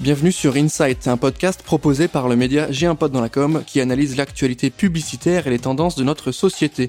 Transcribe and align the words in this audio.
Bienvenue 0.00 0.30
sur 0.30 0.54
Insight, 0.54 1.08
un 1.08 1.16
podcast 1.16 1.64
proposé 1.64 2.06
par 2.06 2.28
le 2.28 2.36
média 2.36 2.70
J'ai 2.70 2.86
un 2.86 2.94
pote 2.94 3.10
dans 3.10 3.20
la 3.20 3.28
com 3.28 3.64
qui 3.66 3.80
analyse 3.80 4.16
l'actualité 4.16 4.70
publicitaire 4.70 5.48
et 5.48 5.50
les 5.50 5.58
tendances 5.58 5.96
de 5.96 6.04
notre 6.04 6.30
société. 6.30 6.88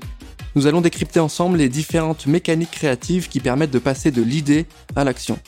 Nous 0.53 0.67
allons 0.67 0.79
décrypter 0.79 1.19
ensemble 1.19 1.57
les 1.57 1.69
différentes 1.69 2.27
mécaniques 2.27 2.69
créatives 2.69 3.27
qui 3.27 3.39
permettent 3.39 3.71
de 3.71 3.79
passer 3.79 4.11
de 4.11 4.21
l'idée 4.21 4.67
à 4.95 5.03
l'action. 5.03 5.39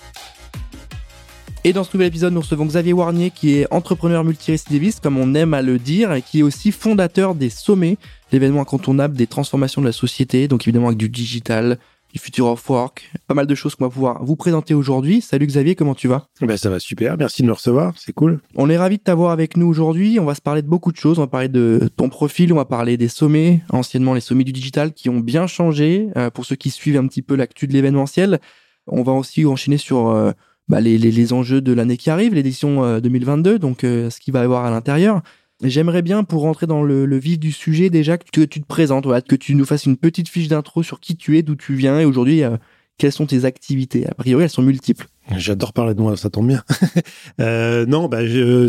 Et 1.63 1.71
dans 1.71 1.83
ce 1.83 1.91
nouvel 1.93 2.07
épisode, 2.07 2.33
nous 2.33 2.41
recevons 2.41 2.65
Xavier 2.65 2.93
Warnier, 2.93 3.29
qui 3.29 3.53
est 3.53 3.71
entrepreneur 3.71 4.23
multirécidiviste, 4.23 4.99
comme 4.99 5.19
on 5.19 5.35
aime 5.35 5.53
à 5.53 5.61
le 5.61 5.77
dire, 5.77 6.13
et 6.13 6.23
qui 6.23 6.39
est 6.39 6.43
aussi 6.43 6.71
fondateur 6.71 7.35
des 7.35 7.51
sommets, 7.51 7.97
l'événement 8.31 8.61
incontournable 8.61 9.15
des 9.15 9.27
transformations 9.27 9.81
de 9.81 9.85
la 9.85 9.93
société, 9.93 10.47
donc 10.47 10.63
évidemment 10.63 10.87
avec 10.87 10.97
du 10.97 11.09
digital, 11.09 11.77
du 12.13 12.19
Future 12.19 12.47
of 12.47 12.69
Work, 12.69 13.11
pas 13.27 13.33
mal 13.33 13.47
de 13.47 13.55
choses 13.55 13.75
qu'on 13.75 13.85
va 13.85 13.89
pouvoir 13.89 14.23
vous 14.23 14.35
présenter 14.35 14.73
aujourd'hui. 14.73 15.21
Salut 15.21 15.45
Xavier, 15.47 15.75
comment 15.75 15.95
tu 15.95 16.07
vas? 16.07 16.27
Ben 16.41 16.57
Ça 16.57 16.69
va 16.69 16.79
super, 16.79 17.17
merci 17.17 17.41
de 17.41 17.47
me 17.47 17.53
recevoir, 17.53 17.93
c'est 17.97 18.13
cool. 18.13 18.39
On 18.55 18.69
est 18.69 18.77
ravis 18.77 18.97
de 18.97 19.03
t'avoir 19.03 19.31
avec 19.31 19.55
nous 19.55 19.67
aujourd'hui, 19.67 20.19
on 20.19 20.25
va 20.25 20.35
se 20.35 20.41
parler 20.41 20.61
de 20.61 20.67
beaucoup 20.67 20.91
de 20.91 20.97
choses, 20.97 21.19
on 21.19 21.21
va 21.21 21.27
parler 21.27 21.47
de 21.47 21.89
ton 21.95 22.09
profil, 22.09 22.51
on 22.51 22.57
va 22.57 22.65
parler 22.65 22.97
des 22.97 23.07
sommets, 23.07 23.61
anciennement 23.69 24.13
les 24.13 24.21
sommets 24.21 24.43
du 24.43 24.51
digital 24.51 24.93
qui 24.93 25.09
ont 25.09 25.19
bien 25.19 25.47
changé, 25.47 26.09
euh, 26.17 26.29
pour 26.29 26.45
ceux 26.45 26.55
qui 26.55 26.69
suivent 26.69 26.97
un 26.97 27.07
petit 27.07 27.21
peu 27.21 27.35
l'actu 27.35 27.67
de 27.67 27.73
l'événementiel. 27.73 28.39
On 28.87 29.03
va 29.03 29.13
aussi 29.13 29.45
enchaîner 29.45 29.77
sur 29.77 30.09
euh, 30.09 30.31
bah, 30.67 30.81
les, 30.81 30.97
les, 30.97 31.33
enjeux 31.33 31.61
de 31.61 31.71
l'année 31.71 31.97
qui 31.97 32.09
arrive, 32.09 32.33
l'édition 32.33 32.99
2022, 32.99 33.53
euh, 33.53 33.59
donc 33.59 33.79
ce 33.81 34.19
qu'il 34.19 34.33
va 34.33 34.41
y 34.41 34.43
avoir 34.43 34.65
à 34.65 34.71
l'intérieur. 34.71 35.21
J'aimerais 35.63 36.01
bien, 36.01 36.23
pour 36.23 36.41
rentrer 36.41 36.67
dans 36.67 36.83
le, 36.83 37.17
vif 37.17 37.39
du 37.39 37.51
sujet, 37.51 37.89
déjà 37.89 38.17
que 38.17 38.41
tu, 38.45 38.61
te 38.61 38.65
présentes, 38.65 39.05
voilà, 39.05 39.21
que 39.21 39.35
tu 39.35 39.55
nous 39.55 39.65
fasses 39.65 39.85
une 39.85 39.97
petite 39.97 40.27
fiche 40.27 40.47
d'intro 40.47 40.83
sur 40.83 40.99
qui 40.99 41.15
tu 41.15 41.37
es, 41.37 41.43
d'où 41.43 41.55
tu 41.55 41.75
viens 41.75 41.99
et 41.99 42.05
aujourd'hui, 42.05 42.43
euh, 42.43 42.57
quelles 42.97 43.11
sont 43.11 43.25
tes 43.25 43.45
activités. 43.45 44.07
A 44.07 44.13
priori, 44.13 44.43
elles 44.43 44.49
sont 44.49 44.61
multiples. 44.61 45.07
J'adore 45.35 45.73
parler 45.73 45.95
de 45.95 46.01
moi, 46.01 46.15
ça 46.17 46.29
tombe 46.29 46.47
bien. 46.47 46.63
euh, 47.41 47.85
non, 47.87 48.07
bah, 48.07 48.19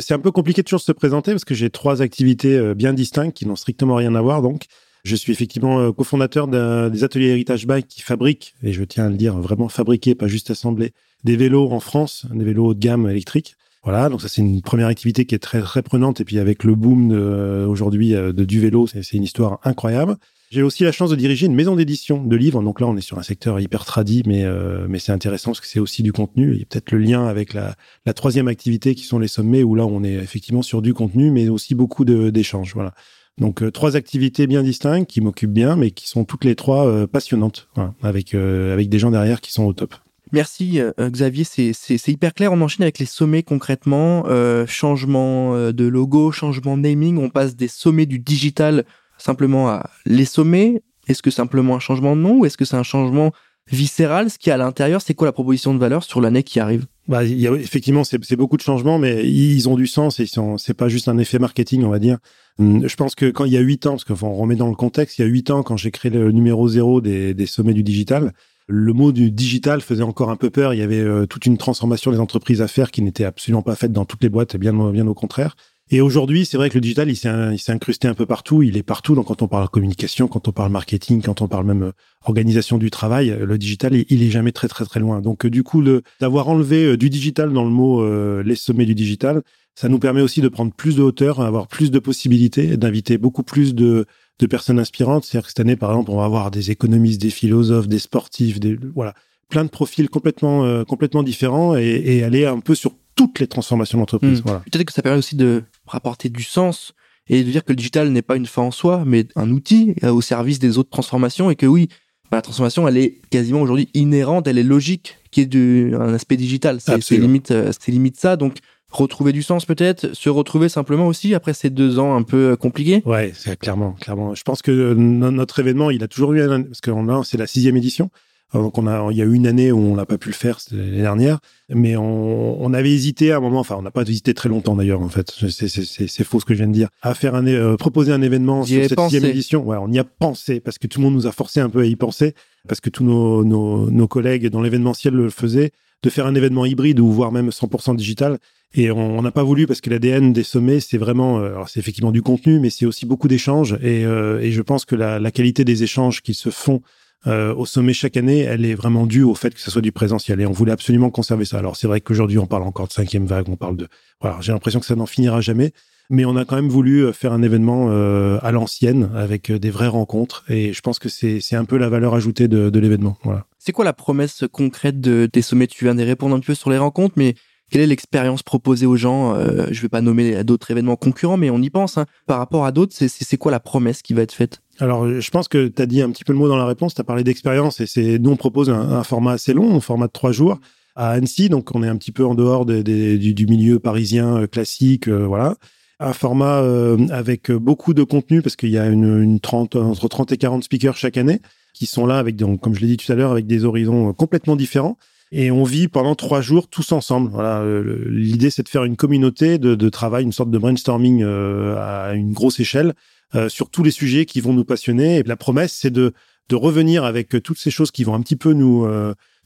c'est 0.00 0.14
un 0.14 0.18
peu 0.18 0.30
compliqué 0.30 0.62
de 0.62 0.66
toujours 0.66 0.80
se 0.80 0.92
présenter 0.92 1.32
parce 1.32 1.44
que 1.44 1.54
j'ai 1.54 1.68
trois 1.68 2.00
activités 2.02 2.56
euh, 2.56 2.74
bien 2.74 2.94
distinctes 2.94 3.36
qui 3.36 3.46
n'ont 3.46 3.56
strictement 3.56 3.94
rien 3.94 4.14
à 4.14 4.22
voir. 4.22 4.40
Donc, 4.40 4.64
je 5.04 5.16
suis 5.16 5.32
effectivement 5.32 5.80
euh, 5.80 5.92
cofondateur 5.92 6.48
des 6.48 7.04
ateliers 7.04 7.28
Héritage 7.28 7.66
Bike 7.66 7.88
qui 7.88 8.02
fabriquent, 8.02 8.54
et 8.62 8.72
je 8.72 8.84
tiens 8.84 9.06
à 9.06 9.08
le 9.10 9.16
dire, 9.16 9.36
vraiment 9.36 9.68
fabriquer, 9.68 10.14
pas 10.14 10.28
juste 10.28 10.50
assembler, 10.50 10.92
des 11.24 11.36
vélos 11.36 11.70
en 11.70 11.80
France, 11.80 12.26
des 12.32 12.44
vélos 12.44 12.66
haut 12.66 12.74
de 12.74 12.80
gamme 12.80 13.08
électriques. 13.08 13.56
Voilà, 13.84 14.08
donc 14.08 14.22
ça 14.22 14.28
c'est 14.28 14.42
une 14.42 14.62
première 14.62 14.86
activité 14.86 15.24
qui 15.24 15.34
est 15.34 15.40
très 15.40 15.60
très 15.60 15.82
prenante 15.82 16.20
et 16.20 16.24
puis 16.24 16.38
avec 16.38 16.62
le 16.62 16.76
boom 16.76 17.10
euh, 17.10 17.66
aujourd'hui 17.66 18.14
euh, 18.14 18.32
de 18.32 18.44
du 18.44 18.60
vélo, 18.60 18.86
c'est 18.86 19.12
une 19.12 19.24
histoire 19.24 19.58
incroyable. 19.64 20.16
J'ai 20.52 20.62
aussi 20.62 20.84
la 20.84 20.92
chance 20.92 21.10
de 21.10 21.16
diriger 21.16 21.46
une 21.46 21.54
maison 21.54 21.74
d'édition 21.74 22.22
de 22.22 22.36
livres. 22.36 22.62
Donc 22.62 22.80
là, 22.80 22.86
on 22.86 22.96
est 22.96 23.00
sur 23.00 23.18
un 23.18 23.22
secteur 23.22 23.58
hyper 23.58 23.84
tradi, 23.84 24.22
mais 24.26 24.44
euh, 24.44 24.86
mais 24.88 25.00
c'est 25.00 25.10
intéressant 25.10 25.50
parce 25.50 25.60
que 25.60 25.66
c'est 25.66 25.80
aussi 25.80 26.04
du 26.04 26.12
contenu. 26.12 26.52
Il 26.52 26.58
y 26.60 26.62
a 26.62 26.66
peut-être 26.66 26.92
le 26.92 26.98
lien 26.98 27.26
avec 27.26 27.54
la, 27.54 27.74
la 28.06 28.12
troisième 28.12 28.48
activité 28.48 28.94
qui 28.94 29.04
sont 29.04 29.18
les 29.18 29.28
sommets 29.28 29.64
où 29.64 29.74
là, 29.74 29.84
on 29.84 30.04
est 30.04 30.14
effectivement 30.14 30.62
sur 30.62 30.80
du 30.80 30.94
contenu, 30.94 31.32
mais 31.32 31.48
aussi 31.48 31.74
beaucoup 31.74 32.04
d'échanges. 32.04 32.74
Voilà. 32.74 32.92
Donc 33.38 33.72
trois 33.72 33.96
activités 33.96 34.46
bien 34.46 34.62
distinctes 34.62 35.10
qui 35.10 35.22
m'occupent 35.22 35.54
bien, 35.54 35.74
mais 35.74 35.90
qui 35.90 36.06
sont 36.06 36.24
toutes 36.24 36.44
les 36.44 36.54
trois 36.54 37.06
passionnantes, 37.08 37.68
voilà, 37.74 37.94
avec 38.02 38.34
avec 38.34 38.90
des 38.90 38.98
gens 38.98 39.10
derrière 39.10 39.40
qui 39.40 39.50
sont 39.50 39.64
au 39.64 39.72
top. 39.72 39.94
Merci 40.32 40.80
euh, 40.80 40.92
Xavier, 40.98 41.44
c'est 41.44 42.08
hyper 42.08 42.32
clair. 42.32 42.52
On 42.52 42.60
enchaîne 42.62 42.84
avec 42.84 42.98
les 42.98 43.06
sommets 43.06 43.42
concrètement. 43.42 44.24
Euh, 44.28 44.66
changement 44.66 45.54
euh, 45.54 45.72
de 45.72 45.84
logo, 45.84 46.32
changement 46.32 46.78
de 46.78 46.82
naming. 46.82 47.18
On 47.18 47.28
passe 47.28 47.54
des 47.54 47.68
sommets 47.68 48.06
du 48.06 48.18
digital 48.18 48.84
simplement 49.18 49.68
à 49.68 49.90
les 50.06 50.24
sommets. 50.24 50.82
Est-ce 51.06 51.22
que 51.22 51.30
simplement 51.30 51.76
un 51.76 51.80
changement 51.80 52.16
de 52.16 52.22
nom 52.22 52.38
ou 52.38 52.46
est-ce 52.46 52.56
que 52.56 52.64
c'est 52.64 52.76
un 52.76 52.82
changement 52.82 53.32
viscéral? 53.70 54.30
Ce 54.30 54.38
qui 54.38 54.48
est 54.48 54.52
à 54.52 54.56
l'intérieur, 54.56 55.02
c'est 55.02 55.12
quoi 55.12 55.26
la 55.26 55.32
proposition 55.32 55.74
de 55.74 55.78
valeur 55.78 56.02
sur 56.02 56.22
l'année 56.22 56.42
qui 56.42 56.60
arrive? 56.60 56.86
Bah, 57.08 57.24
y 57.24 57.46
a, 57.46 57.52
effectivement, 57.52 58.04
c'est 58.04 58.36
beaucoup 58.36 58.56
de 58.56 58.62
changements, 58.62 58.98
mais 58.98 59.28
ils 59.28 59.68
ont 59.68 59.74
du 59.74 59.86
sens 59.86 60.18
et 60.18 60.26
c'est 60.56 60.74
pas 60.74 60.88
juste 60.88 61.08
un 61.08 61.18
effet 61.18 61.38
marketing, 61.40 61.84
on 61.84 61.90
va 61.90 61.98
dire. 61.98 62.18
Hum, 62.58 62.88
je 62.88 62.96
pense 62.96 63.14
que 63.14 63.26
quand 63.26 63.44
il 63.44 63.52
y 63.52 63.56
a 63.58 63.60
huit 63.60 63.84
ans, 63.86 63.96
parce 63.96 64.04
qu'on 64.04 64.32
remet 64.32 64.56
dans 64.56 64.68
le 64.68 64.76
contexte, 64.76 65.18
il 65.18 65.22
y 65.22 65.24
a 65.24 65.28
huit 65.28 65.50
ans, 65.50 65.62
quand 65.62 65.76
j'ai 65.76 65.90
créé 65.90 66.10
le 66.10 66.32
numéro 66.32 66.68
zéro 66.68 67.02
des 67.02 67.46
sommets 67.46 67.74
du 67.74 67.82
digital, 67.82 68.32
le 68.68 68.92
mot 68.92 69.12
du 69.12 69.30
digital 69.30 69.80
faisait 69.80 70.02
encore 70.02 70.30
un 70.30 70.36
peu 70.36 70.50
peur. 70.50 70.74
Il 70.74 70.78
y 70.78 70.82
avait 70.82 71.00
euh, 71.00 71.26
toute 71.26 71.46
une 71.46 71.58
transformation 71.58 72.12
des 72.12 72.18
entreprises 72.18 72.62
à 72.62 72.68
faire 72.68 72.90
qui 72.90 73.02
n'était 73.02 73.24
absolument 73.24 73.62
pas 73.62 73.74
faite 73.74 73.92
dans 73.92 74.04
toutes 74.04 74.22
les 74.22 74.28
boîtes, 74.28 74.56
bien, 74.56 74.72
bien 74.92 75.06
au 75.06 75.14
contraire. 75.14 75.56
Et 75.90 76.00
aujourd'hui, 76.00 76.46
c'est 76.46 76.56
vrai 76.56 76.70
que 76.70 76.74
le 76.74 76.80
digital, 76.80 77.10
il 77.10 77.16
s'est 77.16 77.72
incrusté 77.72 78.08
un 78.08 78.14
peu 78.14 78.24
partout. 78.24 78.62
Il 78.62 78.78
est 78.78 78.82
partout. 78.82 79.14
Donc, 79.14 79.26
quand 79.26 79.42
on 79.42 79.48
parle 79.48 79.68
communication, 79.68 80.26
quand 80.26 80.48
on 80.48 80.52
parle 80.52 80.72
marketing, 80.72 81.20
quand 81.20 81.42
on 81.42 81.48
parle 81.48 81.66
même 81.66 81.82
euh, 81.82 81.92
organisation 82.24 82.78
du 82.78 82.90
travail, 82.90 83.30
euh, 83.30 83.44
le 83.44 83.58
digital, 83.58 83.94
il, 83.94 84.22
est 84.22 84.30
jamais 84.30 84.52
très, 84.52 84.68
très, 84.68 84.84
très 84.86 85.00
loin. 85.00 85.20
Donc, 85.20 85.46
du 85.46 85.62
coup, 85.62 85.84
d'avoir 86.20 86.48
enlevé 86.48 86.96
du 86.96 87.10
digital 87.10 87.52
dans 87.52 87.64
le 87.64 87.70
mot 87.70 88.02
les 88.42 88.54
sommets 88.54 88.86
du 88.86 88.94
digital, 88.94 89.42
ça 89.74 89.88
nous 89.88 89.98
permet 89.98 90.20
aussi 90.20 90.40
de 90.40 90.48
prendre 90.48 90.72
plus 90.72 90.96
de 90.96 91.02
hauteur, 91.02 91.40
avoir 91.40 91.66
plus 91.66 91.90
de 91.90 91.98
possibilités, 91.98 92.76
d'inviter 92.76 93.18
beaucoup 93.18 93.42
plus 93.42 93.74
de, 93.74 94.06
de 94.42 94.46
personnes 94.46 94.78
inspirantes. 94.78 95.24
C'est-à-dire 95.24 95.46
que 95.46 95.50
cette 95.50 95.60
année, 95.60 95.76
par 95.76 95.90
exemple, 95.90 96.10
on 96.10 96.16
va 96.16 96.24
avoir 96.24 96.50
des 96.50 96.70
économistes, 96.70 97.20
des 97.20 97.30
philosophes, 97.30 97.88
des 97.88 97.98
sportifs, 97.98 98.60
des 98.60 98.76
voilà, 98.94 99.14
plein 99.48 99.64
de 99.64 99.70
profils 99.70 100.08
complètement 100.08 100.64
euh, 100.64 100.84
complètement 100.84 101.22
différents 101.22 101.76
et, 101.76 102.02
et, 102.04 102.24
aller 102.24 102.44
un 102.44 102.60
peu 102.60 102.74
sur 102.74 102.92
toutes 103.14 103.38
les 103.38 103.46
transformations 103.46 103.98
d'entreprise. 103.98 104.40
Hmm. 104.40 104.44
Voilà. 104.44 104.60
Peut-être 104.60 104.84
que 104.84 104.92
ça 104.92 105.02
permet 105.02 105.18
aussi 105.18 105.36
de 105.36 105.62
rapporter 105.86 106.28
du 106.28 106.42
sens 106.42 106.92
et 107.28 107.44
de 107.44 107.50
dire 107.50 107.64
que 107.64 107.70
le 107.70 107.76
digital 107.76 108.10
n'est 108.10 108.22
pas 108.22 108.36
une 108.36 108.46
fin 108.46 108.62
en 108.62 108.70
soi, 108.72 109.04
mais 109.06 109.26
un 109.36 109.50
outil 109.50 109.94
euh, 110.02 110.12
au 110.12 110.20
service 110.20 110.58
des 110.58 110.76
autres 110.76 110.90
transformations 110.90 111.50
et 111.50 111.56
que 111.56 111.66
oui, 111.66 111.88
bah, 112.30 112.38
la 112.38 112.42
transformation, 112.42 112.88
elle 112.88 112.96
est 112.96 113.20
quasiment 113.30 113.60
aujourd'hui 113.60 113.90
inhérente, 113.94 114.48
elle 114.48 114.58
est 114.58 114.64
logique, 114.64 115.18
qui 115.30 115.42
est 115.42 115.46
du, 115.46 115.94
un 115.94 116.14
aspect 116.14 116.36
digital. 116.36 116.80
C'est 116.80 117.16
limite, 117.16 117.52
euh, 117.52 117.70
c'est 117.78 117.92
limite 117.92 118.18
ça. 118.18 118.36
Donc, 118.36 118.56
retrouver 118.92 119.32
du 119.32 119.42
sens 119.42 119.64
peut-être, 119.64 120.14
se 120.14 120.28
retrouver 120.28 120.68
simplement 120.68 121.06
aussi 121.06 121.34
après 121.34 121.54
ces 121.54 121.70
deux 121.70 121.98
ans 121.98 122.14
un 122.14 122.22
peu 122.22 122.52
euh, 122.52 122.56
compliqués? 122.56 123.02
Ouais, 123.04 123.32
c'est 123.34 123.58
clairement, 123.58 123.92
clairement. 123.92 124.34
Je 124.34 124.42
pense 124.42 124.62
que 124.62 124.70
euh, 124.70 124.94
notre 124.94 125.58
événement, 125.58 125.90
il 125.90 126.02
a 126.02 126.08
toujours 126.08 126.32
eu 126.34 126.42
un, 126.42 126.62
parce 126.62 126.80
que 126.80 126.90
c'est 127.24 127.38
la 127.38 127.46
sixième 127.46 127.76
édition. 127.76 128.10
Donc 128.54 128.76
on 128.76 128.86
a, 128.86 129.10
il 129.10 129.16
y 129.16 129.22
a 129.22 129.24
eu 129.24 129.32
une 129.32 129.46
année 129.46 129.72
où 129.72 129.78
on 129.78 129.94
n'a 129.94 130.04
pas 130.04 130.18
pu 130.18 130.28
le 130.28 130.34
faire, 130.34 130.60
c'était 130.60 130.76
l'année 130.76 131.00
dernière, 131.00 131.38
mais 131.70 131.96
on, 131.96 132.62
on, 132.62 132.74
avait 132.74 132.90
hésité 132.90 133.32
à 133.32 133.38
un 133.38 133.40
moment, 133.40 133.60
enfin 133.60 133.76
on 133.78 133.82
n'a 133.82 133.90
pas 133.90 134.02
hésité 134.02 134.34
très 134.34 134.50
longtemps 134.50 134.76
d'ailleurs 134.76 135.00
en 135.00 135.08
fait, 135.08 135.32
c'est 135.48 136.24
faux 136.24 136.38
ce 136.38 136.44
que 136.44 136.52
je 136.52 136.58
viens 136.58 136.68
de 136.68 136.74
dire, 136.74 136.88
à 137.00 137.14
faire 137.14 137.34
un, 137.34 137.46
euh, 137.46 137.78
proposer 137.78 138.12
un 138.12 138.20
événement 138.20 138.64
sur 138.64 138.86
cette 138.86 139.00
sixième 139.00 139.24
édition. 139.24 139.64
Ouais, 139.64 139.78
on 139.80 139.90
y 139.90 139.98
a 139.98 140.04
pensé 140.04 140.60
parce 140.60 140.76
que 140.76 140.86
tout 140.86 141.00
le 141.00 141.04
monde 141.04 141.14
nous 141.14 141.26
a 141.26 141.32
forcé 141.32 141.60
un 141.60 141.70
peu 141.70 141.80
à 141.80 141.86
y 141.86 141.96
penser, 141.96 142.34
parce 142.68 142.80
que 142.80 142.90
tous 142.90 143.04
nos, 143.04 143.44
nos, 143.44 143.90
nos 143.90 144.08
collègues 144.08 144.48
dans 144.48 144.62
l'événementiel 144.62 145.14
le 145.14 145.30
faisaient, 145.30 145.72
de 146.02 146.10
faire 146.10 146.26
un 146.26 146.34
événement 146.34 146.66
hybride 146.66 147.00
ou 147.00 147.10
voire 147.10 147.32
même 147.32 147.50
100% 147.50 147.96
digital. 147.96 148.38
Et 148.74 148.90
on 148.90 149.20
n'a 149.20 149.30
pas 149.30 149.42
voulu 149.42 149.66
parce 149.66 149.80
que 149.80 149.90
l'ADN 149.90 150.32
des 150.32 150.42
sommets, 150.42 150.80
c'est 150.80 150.96
vraiment, 150.96 151.38
euh, 151.38 151.48
alors 151.48 151.68
c'est 151.68 151.78
effectivement 151.78 152.10
du 152.10 152.22
contenu, 152.22 152.58
mais 152.58 152.70
c'est 152.70 152.86
aussi 152.86 153.04
beaucoup 153.04 153.28
d'échanges. 153.28 153.74
Et, 153.82 154.04
euh, 154.06 154.40
et, 154.40 154.50
je 154.50 154.62
pense 154.62 154.86
que 154.86 154.96
la, 154.96 155.18
la, 155.18 155.30
qualité 155.30 155.64
des 155.64 155.82
échanges 155.82 156.22
qui 156.22 156.32
se 156.32 156.48
font 156.48 156.80
euh, 157.26 157.54
au 157.54 157.66
sommet 157.66 157.92
chaque 157.92 158.16
année, 158.16 158.40
elle 158.40 158.64
est 158.64 158.74
vraiment 158.74 159.06
due 159.06 159.22
au 159.22 159.34
fait 159.34 159.54
que 159.54 159.60
ce 159.60 159.70
soit 159.70 159.82
du 159.82 159.92
présentiel. 159.92 160.40
Et 160.40 160.46
on 160.46 160.52
voulait 160.52 160.72
absolument 160.72 161.10
conserver 161.10 161.44
ça. 161.44 161.58
Alors 161.58 161.76
c'est 161.76 161.86
vrai 161.86 162.00
qu'aujourd'hui, 162.00 162.38
on 162.38 162.46
parle 162.46 162.62
encore 162.62 162.88
de 162.88 162.92
cinquième 162.92 163.26
vague, 163.26 163.48
on 163.48 163.56
parle 163.56 163.76
de, 163.76 163.88
voilà, 164.20 164.38
j'ai 164.40 164.52
l'impression 164.52 164.80
que 164.80 164.86
ça 164.86 164.96
n'en 164.96 165.06
finira 165.06 165.42
jamais. 165.42 165.72
Mais 166.10 166.24
on 166.24 166.36
a 166.36 166.44
quand 166.44 166.56
même 166.56 166.68
voulu 166.68 167.12
faire 167.12 167.32
un 167.32 167.42
événement 167.42 167.90
à 167.90 168.52
l'ancienne 168.52 169.10
avec 169.14 169.50
des 169.50 169.70
vraies 169.70 169.88
rencontres. 169.88 170.44
Et 170.48 170.72
je 170.72 170.80
pense 170.80 170.98
que 170.98 171.08
c'est 171.08 171.56
un 171.56 171.64
peu 171.64 171.78
la 171.78 171.88
valeur 171.88 172.14
ajoutée 172.14 172.48
de, 172.48 172.70
de 172.70 172.78
l'événement. 172.78 173.16
Voilà. 173.24 173.46
C'est 173.58 173.72
quoi 173.72 173.84
la 173.84 173.92
promesse 173.92 174.44
concrète 174.52 175.00
de, 175.00 175.28
des 175.32 175.42
sommets? 175.42 175.66
Tu 175.66 175.84
viens 175.84 175.94
de 175.94 176.02
répondre 176.02 176.36
un 176.36 176.40
peu 176.40 176.54
sur 176.54 176.68
les 176.68 176.78
rencontres, 176.78 177.14
mais 177.16 177.34
quelle 177.70 177.80
est 177.80 177.86
l'expérience 177.86 178.42
proposée 178.42 178.84
aux 178.84 178.96
gens? 178.96 179.34
Euh, 179.34 179.66
Je 179.70 179.80
vais 179.80 179.88
pas 179.88 180.02
nommer 180.02 180.44
d'autres 180.44 180.70
événements 180.70 180.96
concurrents, 180.96 181.38
mais 181.38 181.48
on 181.48 181.62
y 181.62 181.70
pense. 181.70 181.96
Hein. 181.96 182.04
Par 182.26 182.38
rapport 182.38 182.66
à 182.66 182.72
d'autres, 182.72 182.94
c'est 182.94 183.36
quoi 183.38 183.50
la 183.50 183.60
promesse 183.60 184.02
qui 184.02 184.12
va 184.12 184.22
être 184.22 184.32
faite? 184.32 184.60
Alors, 184.78 185.08
je 185.08 185.30
pense 185.30 185.48
que 185.48 185.68
tu 185.68 185.80
as 185.80 185.86
dit 185.86 186.02
un 186.02 186.10
petit 186.10 186.24
peu 186.24 186.32
le 186.32 186.38
mot 186.38 186.48
dans 186.48 186.56
la 186.56 186.66
réponse, 186.66 186.94
tu 186.94 187.00
as 187.00 187.04
parlé 187.04 187.24
d'expérience, 187.24 187.80
et 187.80 187.86
c'est 187.86 188.18
nous, 188.18 188.30
on 188.30 188.36
propose 188.36 188.68
un, 188.68 189.02
format 189.04 189.32
assez 189.32 189.54
long, 189.54 189.76
un 189.76 189.80
format 189.80 190.06
de 190.06 190.12
trois 190.12 190.32
jours, 190.32 190.58
à 190.96 191.10
Annecy, 191.10 191.48
donc 191.48 191.74
on 191.74 191.82
est 191.82 191.88
un 191.88 191.96
petit 191.96 192.12
peu 192.12 192.26
en 192.26 192.34
dehors 192.34 192.66
du, 192.66 193.34
du, 193.34 193.46
milieu 193.46 193.78
parisien 193.78 194.42
euh, 194.42 194.46
classique, 194.46 195.08
euh, 195.08 195.26
voilà. 195.26 195.56
Un 196.02 196.12
format 196.12 196.60
euh, 196.62 197.06
avec 197.10 197.50
beaucoup 197.50 197.94
de 197.94 198.02
contenu, 198.02 198.42
parce 198.42 198.56
qu'il 198.56 198.70
y 198.70 198.78
a 198.78 198.86
une, 198.86 199.22
une 199.22 199.40
30, 199.40 199.76
entre 199.76 200.08
30 200.08 200.32
et 200.32 200.36
40 200.36 200.64
speakers 200.64 200.96
chaque 200.96 201.16
année, 201.16 201.40
qui 201.72 201.86
sont 201.86 202.06
là, 202.06 202.18
avec 202.18 202.36
donc, 202.36 202.60
comme 202.60 202.74
je 202.74 202.80
l'ai 202.80 202.88
dit 202.88 202.96
tout 202.96 203.10
à 203.10 203.14
l'heure, 203.14 203.30
avec 203.30 203.46
des 203.46 203.64
horizons 203.64 204.12
complètement 204.12 204.56
différents 204.56 204.98
et 205.32 205.50
on 205.50 205.64
vit 205.64 205.88
pendant 205.88 206.14
trois 206.14 206.42
jours 206.42 206.68
tous 206.68 206.92
ensemble. 206.92 207.30
Voilà, 207.30 207.60
euh, 207.60 208.04
l'idée 208.10 208.50
c'est 208.50 208.62
de 208.62 208.68
faire 208.68 208.84
une 208.84 208.96
communauté 208.96 209.58
de, 209.58 209.88
travail, 209.88 210.24
une 210.24 210.32
sorte 210.32 210.50
de 210.50 210.58
brainstorming 210.58 211.22
euh, 211.24 211.74
à 211.78 212.12
une 212.12 212.32
grosse 212.32 212.60
échelle 212.60 212.92
euh, 213.34 213.48
sur 213.48 213.70
tous 213.70 213.82
les 213.82 213.90
sujets 213.90 214.26
qui 214.26 214.42
vont 214.42 214.52
nous 214.52 214.64
passionner. 214.64 215.16
Et 215.16 215.22
la 215.22 215.36
promesse 215.36 215.72
c'est 215.72 215.90
de 215.90 216.12
de 216.48 216.56
revenir 216.56 217.04
avec 217.04 217.42
toutes 217.42 217.58
ces 217.58 217.70
choses 217.70 217.90
qui 217.90 218.04
vont 218.04 218.14
un 218.14 218.20
petit 218.20 218.36
peu 218.36 218.52
nous 218.52 218.86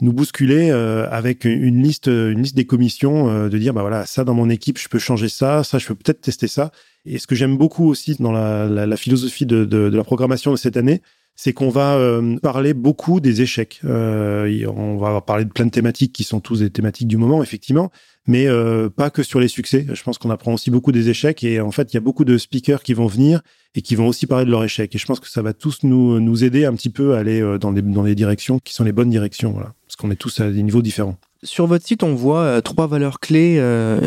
nous 0.00 0.12
bousculer 0.12 0.70
avec 0.70 1.44
une 1.44 1.82
liste 1.82 2.06
une 2.06 2.42
liste 2.42 2.54
des 2.54 2.66
commissions 2.66 3.48
de 3.48 3.58
dire 3.58 3.72
bah 3.72 3.80
voilà 3.80 4.04
ça 4.04 4.24
dans 4.24 4.34
mon 4.34 4.50
équipe 4.50 4.78
je 4.78 4.88
peux 4.88 4.98
changer 4.98 5.28
ça 5.30 5.64
ça 5.64 5.78
je 5.78 5.86
peux 5.86 5.94
peut-être 5.94 6.20
tester 6.20 6.48
ça 6.48 6.70
et 7.06 7.18
ce 7.18 7.26
que 7.26 7.34
j'aime 7.34 7.56
beaucoup 7.56 7.88
aussi 7.88 8.14
dans 8.20 8.32
la, 8.32 8.66
la, 8.66 8.96
philosophie 8.96 9.46
de, 9.46 9.64
de, 9.64 9.88
de, 9.88 9.96
la 9.96 10.04
programmation 10.04 10.50
de 10.50 10.56
cette 10.56 10.76
année 10.76 11.00
c'est 11.36 11.52
qu'on 11.52 11.68
va 11.68 11.96
euh, 11.96 12.38
parler 12.38 12.72
beaucoup 12.72 13.20
des 13.20 13.42
échecs. 13.42 13.80
Euh, 13.84 14.66
on 14.74 14.96
va 14.96 15.20
parler 15.20 15.44
de 15.44 15.50
plein 15.50 15.66
de 15.66 15.70
thématiques 15.70 16.14
qui 16.14 16.24
sont 16.24 16.40
tous 16.40 16.60
des 16.60 16.70
thématiques 16.70 17.08
du 17.08 17.18
moment, 17.18 17.42
effectivement, 17.42 17.92
mais 18.26 18.46
euh, 18.46 18.88
pas 18.88 19.10
que 19.10 19.22
sur 19.22 19.38
les 19.38 19.48
succès. 19.48 19.86
Je 19.92 20.02
pense 20.02 20.16
qu'on 20.16 20.30
apprend 20.30 20.54
aussi 20.54 20.70
beaucoup 20.70 20.92
des 20.92 21.10
échecs 21.10 21.44
et 21.44 21.60
en 21.60 21.70
fait, 21.70 21.92
il 21.92 21.94
y 21.94 21.98
a 21.98 22.00
beaucoup 22.00 22.24
de 22.24 22.38
speakers 22.38 22.82
qui 22.82 22.94
vont 22.94 23.06
venir 23.06 23.42
et 23.74 23.82
qui 23.82 23.94
vont 23.94 24.08
aussi 24.08 24.26
parler 24.26 24.46
de 24.46 24.50
leurs 24.50 24.64
échecs. 24.64 24.94
Et 24.94 24.98
je 24.98 25.04
pense 25.04 25.20
que 25.20 25.28
ça 25.28 25.42
va 25.42 25.52
tous 25.52 25.80
nous, 25.82 26.18
nous 26.20 26.42
aider 26.42 26.64
un 26.64 26.72
petit 26.72 26.90
peu 26.90 27.14
à 27.14 27.18
aller 27.18 27.42
dans 27.60 27.70
les, 27.70 27.82
dans 27.82 28.02
les 28.02 28.14
directions 28.14 28.58
qui 28.58 28.72
sont 28.72 28.84
les 28.84 28.92
bonnes 28.92 29.10
directions, 29.10 29.52
voilà, 29.52 29.74
parce 29.96 30.02
qu'on 30.02 30.10
est 30.10 30.16
tous 30.16 30.40
à 30.40 30.50
des 30.50 30.62
niveaux 30.62 30.82
différents. 30.82 31.16
Sur 31.42 31.66
votre 31.66 31.86
site, 31.86 32.02
on 32.02 32.14
voit 32.14 32.60
trois 32.60 32.86
valeurs 32.86 33.18
clés 33.20 33.62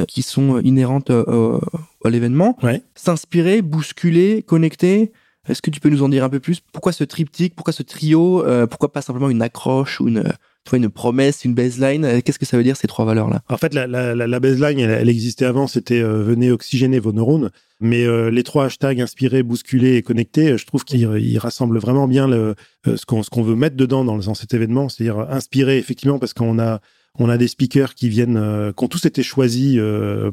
qui 0.07 0.21
sont 0.21 0.59
inhérentes 0.59 1.09
à 1.09 2.09
l'événement. 2.09 2.57
S'inspirer, 2.95 3.62
bousculer, 3.62 4.44
connecter. 4.44 5.12
Est-ce 5.47 5.63
que 5.63 5.71
tu 5.71 5.80
peux 5.80 5.89
nous 5.89 6.03
en 6.03 6.09
dire 6.09 6.24
un 6.24 6.30
peu 6.30 6.39
plus? 6.39 6.59
Pourquoi 6.59 6.91
ce 6.91 7.03
triptyque? 7.03 7.56
Pourquoi 7.56 7.74
ce 7.74 7.81
trio? 7.81 8.45
Euh, 8.45 8.68
Pourquoi 8.68 8.91
pas 8.91 9.01
simplement 9.01 9.30
une 9.30 9.41
accroche 9.41 10.00
ou 10.00 10.07
une, 10.07 10.31
une 10.77 10.89
promesse, 10.89 11.45
une 11.45 11.54
baseline. 11.54 12.06
Euh, 12.06 12.19
Qu'est-ce 12.24 12.39
que 12.39 12.45
ça 12.45 12.57
veut 12.57 12.63
dire 12.63 12.77
ces 12.77 12.88
trois 12.88 13.06
valeurs-là? 13.06 13.42
En 13.50 13.57
fait, 13.57 13.74
la, 13.74 14.39
baseline, 14.39 14.80
elle, 14.80 15.10
existait 15.10 15.45
avant, 15.45 15.68
c'était 15.68 16.01
euh, 16.01 16.24
venez 16.24 16.51
oxygéner 16.51 17.00
vos 17.00 17.12
neurones. 17.12 17.51
Mais 17.81 18.06
les 18.30 18.44
trois 18.44 18.66
hashtags 18.66 19.00
inspirés, 19.00 19.42
bousculés 19.42 19.95
et 19.95 20.01
connectés, 20.01 20.57
je 20.57 20.66
trouve 20.66 20.83
qu'ils 20.83 21.39
rassemblent 21.39 21.80
vraiment 21.80 22.10
bien 22.10 22.27
ce 22.86 23.06
qu'on 23.06 23.42
veut 23.42 23.56
mettre 23.56 23.77
dedans 23.77 24.04
dans, 24.04 24.33
cet 24.33 24.54
événement, 24.54 24.89
c'est-à-dire 24.89 25.19
inspirer 25.30 25.77
effectivement 25.77 26.19
parce 26.19 26.33
qu'on 26.33 26.60
a 26.60 27.38
des 27.38 27.48
speakers 27.48 27.95
qui 27.95 28.10
viennent, 28.10 28.74
qui 28.75 28.83
ont 28.83 28.89
tous 28.89 29.06
été 29.06 29.24
choisis 29.24 29.80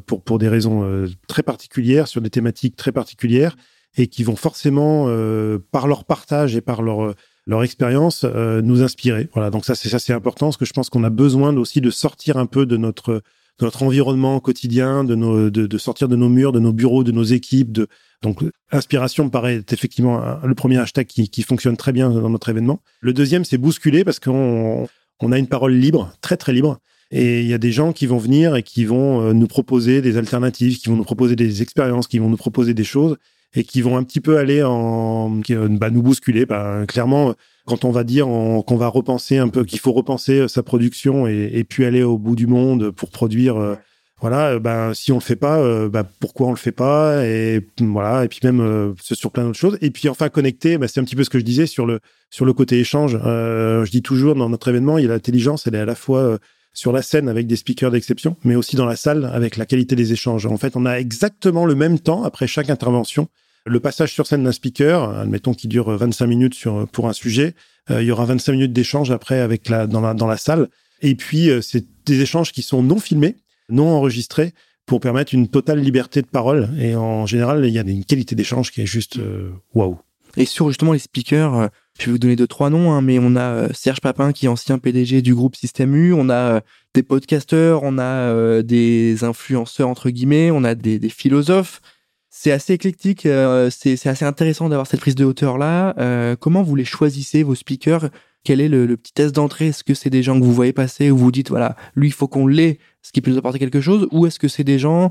pour 0.05 0.39
des 0.39 0.49
raisons 0.49 1.07
très 1.29 1.41
particulières 1.41 2.09
sur 2.09 2.19
des 2.19 2.29
thématiques 2.29 2.75
très 2.75 2.91
particulières 2.91 3.55
et 3.97 4.07
qui 4.07 4.23
vont 4.23 4.35
forcément, 4.35 5.05
euh, 5.07 5.59
par 5.71 5.87
leur 5.87 6.05
partage 6.05 6.55
et 6.55 6.61
par 6.61 6.81
leur 6.81 7.15
leur 7.47 7.63
expérience, 7.63 8.25
euh, 8.25 8.61
nous 8.61 8.83
inspirer. 8.83 9.29
Voilà, 9.33 9.49
donc 9.49 9.65
ça 9.65 9.73
c'est 9.73 9.89
ça 9.89 9.99
c'est 9.99 10.13
important 10.13 10.47
parce 10.47 10.57
que 10.57 10.65
je 10.65 10.73
pense 10.73 10.89
qu'on 10.89 11.03
a 11.03 11.09
besoin 11.09 11.55
aussi 11.55 11.81
de 11.81 11.89
sortir 11.89 12.37
un 12.37 12.45
peu 12.45 12.65
de 12.65 12.77
notre 12.77 13.21
de 13.59 13.65
notre 13.65 13.81
environnement 13.81 14.39
quotidien, 14.39 15.03
de 15.03 15.15
nos 15.15 15.49
de, 15.49 15.77
sortir 15.77 16.07
de 16.09 16.15
nos 16.15 16.29
murs, 16.29 16.51
de 16.51 16.59
nos 16.59 16.73
bureaux, 16.73 17.03
de 17.03 17.11
nos 17.11 17.23
équipes. 17.23 17.71
De 17.71 17.87
donc 18.21 18.43
inspiration 18.71 19.25
me 19.25 19.29
paraît 19.29 19.63
effectivement 19.71 20.21
le 20.43 20.55
premier 20.55 20.77
hashtag 20.77 21.07
qui, 21.07 21.29
qui 21.29 21.41
fonctionne 21.41 21.77
très 21.77 21.93
bien 21.93 22.09
dans 22.09 22.29
notre 22.29 22.49
événement. 22.49 22.81
Le 22.99 23.13
deuxième 23.13 23.45
c'est 23.45 23.57
bousculer 23.57 24.03
parce 24.03 24.19
qu'on 24.19 24.87
on 25.21 25.31
a 25.31 25.37
une 25.39 25.47
parole 25.47 25.73
libre, 25.73 26.13
très 26.21 26.37
très 26.37 26.53
libre. 26.53 26.79
Et 27.09 27.39
il 27.39 27.47
y 27.47 27.53
a 27.53 27.57
des 27.57 27.71
gens 27.71 27.93
qui 27.93 28.05
vont 28.05 28.17
venir 28.17 28.57
et 28.57 28.63
qui 28.63 28.83
vont 28.83 29.21
euh, 29.21 29.33
nous 29.33 29.47
proposer 29.47 30.01
des 30.01 30.17
alternatives, 30.17 30.77
qui 30.77 30.89
vont 30.89 30.97
nous 30.97 31.05
proposer 31.05 31.37
des 31.37 31.61
expériences, 31.61 32.05
qui 32.05 32.19
vont 32.19 32.29
nous 32.29 32.35
proposer 32.35 32.73
des 32.73 32.83
choses 32.83 33.15
et 33.55 33.63
qui 33.63 33.81
vont 33.81 33.97
un 33.97 34.03
petit 34.03 34.21
peu 34.21 34.37
aller 34.37 34.63
en 34.63 35.29
bah, 35.29 35.89
nous 35.89 36.01
bousculer. 36.01 36.45
Bah, 36.45 36.85
clairement, 36.87 37.33
quand 37.65 37.85
on 37.85 37.91
va 37.91 38.03
dire 38.03 38.25
qu'on 38.27 38.77
va 38.77 38.87
repenser 38.87 39.37
un 39.37 39.49
peu, 39.49 39.63
qu'il 39.65 39.79
faut 39.79 39.91
repenser 39.91 40.39
euh, 40.39 40.47
sa 40.47 40.63
production 40.63 41.27
et, 41.27 41.63
puis 41.63 41.85
aller 41.85 42.01
au 42.01 42.17
bout 42.17 42.35
du 42.35 42.47
monde 42.47 42.91
pour 42.91 43.09
produire. 43.09 43.57
Euh, 43.57 43.75
voilà, 44.19 44.53
euh, 44.53 44.59
ben 44.59 44.95
si 44.95 45.11
on 45.11 45.15
le 45.15 45.21
fait 45.21 45.35
pas, 45.35 45.87
bah, 45.89 46.03
pourquoi 46.19 46.47
on 46.47 46.51
le 46.51 46.57
fait 46.57 46.71
pas 46.71 47.23
et 47.23 47.67
voilà 47.79 48.25
et 48.25 48.27
puis 48.27 48.39
même 48.41 48.95
sur 48.99 49.31
plein 49.31 49.43
d'autres 49.43 49.59
choses 49.59 49.77
et 49.81 49.91
puis 49.91 50.09
enfin 50.09 50.29
connecter, 50.29 50.79
bah, 50.79 50.87
c'est 50.87 50.99
un 50.99 51.03
petit 51.03 51.15
peu 51.15 51.23
ce 51.23 51.29
que 51.29 51.37
je 51.37 51.43
disais 51.43 51.67
sur 51.67 51.85
le 51.85 51.99
sur 52.31 52.43
le 52.43 52.53
côté 52.53 52.79
échange. 52.79 53.11
je 53.11 53.91
dis 53.91 54.01
toujours 54.01 54.33
dans 54.33 54.49
notre 54.49 54.69
événement, 54.69 54.97
il 54.97 55.03
y 55.03 55.07
a 55.07 55.09
l'intelligence, 55.09 55.67
elle 55.67 55.75
est 55.75 55.79
à 55.79 55.85
la 55.85 55.93
fois 55.93 56.39
sur 56.77 56.91
la 56.91 57.01
scène 57.01 57.27
avec 57.27 57.47
des 57.47 57.55
speakers 57.55 57.89
d'exception, 57.89 58.35
mais 58.43 58.55
aussi 58.55 58.75
dans 58.75 58.85
la 58.85 58.95
salle 58.95 59.25
avec 59.25 59.57
la 59.57 59.65
qualité 59.65 59.95
des 59.95 60.13
échanges. 60.13 60.45
En 60.45 60.57
fait, 60.57 60.75
on 60.75 60.85
a 60.85 60.99
exactement 60.99 61.65
le 61.65 61.73
même 61.73 61.97
temps 61.97 62.23
après 62.23 62.45
chaque 62.45 62.69
intervention. 62.69 63.29
Le 63.65 63.79
passage 63.79 64.13
sur 64.13 64.27
scène 64.27 64.43
d'un 64.43 64.51
speaker, 64.51 65.09
admettons 65.09 65.55
qu'il 65.55 65.71
dure 65.71 65.89
25 65.89 66.27
minutes 66.27 66.53
sur, 66.53 66.87
pour 66.89 67.09
un 67.09 67.13
sujet, 67.13 67.55
euh, 67.89 68.03
il 68.03 68.05
y 68.05 68.11
aura 68.11 68.25
25 68.25 68.51
minutes 68.51 68.73
d'échange 68.73 69.09
après 69.09 69.39
avec 69.39 69.69
la, 69.69 69.87
dans, 69.87 70.01
la, 70.01 70.13
dans 70.13 70.27
la 70.27 70.37
salle. 70.37 70.69
Et 71.01 71.15
puis, 71.15 71.49
euh, 71.49 71.61
c'est 71.61 71.83
des 72.05 72.21
échanges 72.21 72.51
qui 72.51 72.61
sont 72.61 72.83
non 72.83 72.99
filmés, 72.99 73.37
non 73.69 73.87
enregistrés, 73.87 74.53
pour 74.85 74.99
permettre 74.99 75.33
une 75.33 75.47
totale 75.47 75.79
liberté 75.79 76.21
de 76.21 76.27
parole. 76.27 76.69
Et 76.79 76.95
en 76.95 77.25
général, 77.25 77.65
il 77.65 77.73
y 77.73 77.79
a 77.79 77.81
une 77.81 78.05
qualité 78.05 78.35
d'échange 78.35 78.71
qui 78.71 78.83
est 78.83 78.85
juste 78.85 79.17
euh, 79.17 79.49
waouh. 79.73 79.97
Et 80.37 80.45
sur 80.45 80.67
justement 80.67 80.93
les 80.93 80.99
speakers, 80.99 81.71
je 81.99 82.05
vais 82.05 82.11
vous 82.11 82.17
donner 82.17 82.35
deux 82.35 82.47
trois 82.47 82.69
noms, 82.69 82.91
hein, 82.91 83.01
mais 83.01 83.19
on 83.19 83.35
a 83.35 83.41
euh, 83.41 83.69
Serge 83.73 84.01
Papin 84.01 84.31
qui 84.31 84.45
est 84.45 84.49
ancien 84.49 84.77
PDG 84.77 85.21
du 85.21 85.33
groupe 85.33 85.55
Système 85.55 85.95
U, 85.95 86.13
on 86.13 86.29
a 86.29 86.35
euh, 86.35 86.59
des 86.93 87.03
podcasteurs, 87.03 87.81
on 87.83 87.97
a 87.97 88.03
euh, 88.03 88.61
des 88.61 89.23
influenceurs 89.23 89.89
entre 89.89 90.09
guillemets, 90.09 90.51
on 90.51 90.63
a 90.63 90.75
des, 90.75 91.09
philosophes. 91.09 91.81
C'est 92.29 92.51
assez 92.51 92.73
éclectique, 92.73 93.27
c'est 93.71 94.07
assez 94.07 94.25
intéressant 94.25 94.69
d'avoir 94.69 94.85
cette 94.85 94.99
prise 94.99 95.15
de 95.15 95.25
hauteur 95.25 95.57
là. 95.57 96.35
comment 96.39 96.61
vous 96.61 96.75
les 96.75 96.85
choisissez 96.85 97.41
vos 97.41 97.55
speakers? 97.55 98.09
Quel 98.43 98.61
est 98.61 98.69
le, 98.69 98.85
le 98.85 98.95
petit 98.95 99.11
test 99.11 99.33
d'entrée? 99.33 99.67
Est-ce 99.67 99.83
que 99.83 99.95
c'est 99.95 100.11
des 100.11 100.21
gens 100.21 100.39
que 100.39 100.45
vous 100.45 100.53
voyez 100.53 100.71
passer 100.71 101.09
où 101.09 101.17
vous 101.17 101.31
dites 101.31 101.49
voilà 101.49 101.75
lui 101.95 102.09
il 102.09 102.11
faut 102.11 102.27
qu'on 102.27 102.45
l'ait, 102.45 102.77
ce 103.01 103.11
qui 103.11 103.21
peut 103.21 103.31
nous 103.31 103.39
apporter 103.39 103.57
quelque 103.57 103.81
chose, 103.81 104.07
ou 104.11 104.27
est-ce 104.27 104.37
que 104.37 104.47
c'est 104.47 104.63
des 104.63 104.77
gens 104.77 105.09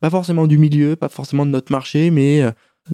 pas 0.00 0.10
forcément 0.10 0.46
du 0.46 0.56
milieu, 0.56 0.94
pas 0.94 1.08
forcément 1.08 1.44
de 1.44 1.50
notre 1.50 1.72
marché, 1.72 2.12
mais 2.12 2.44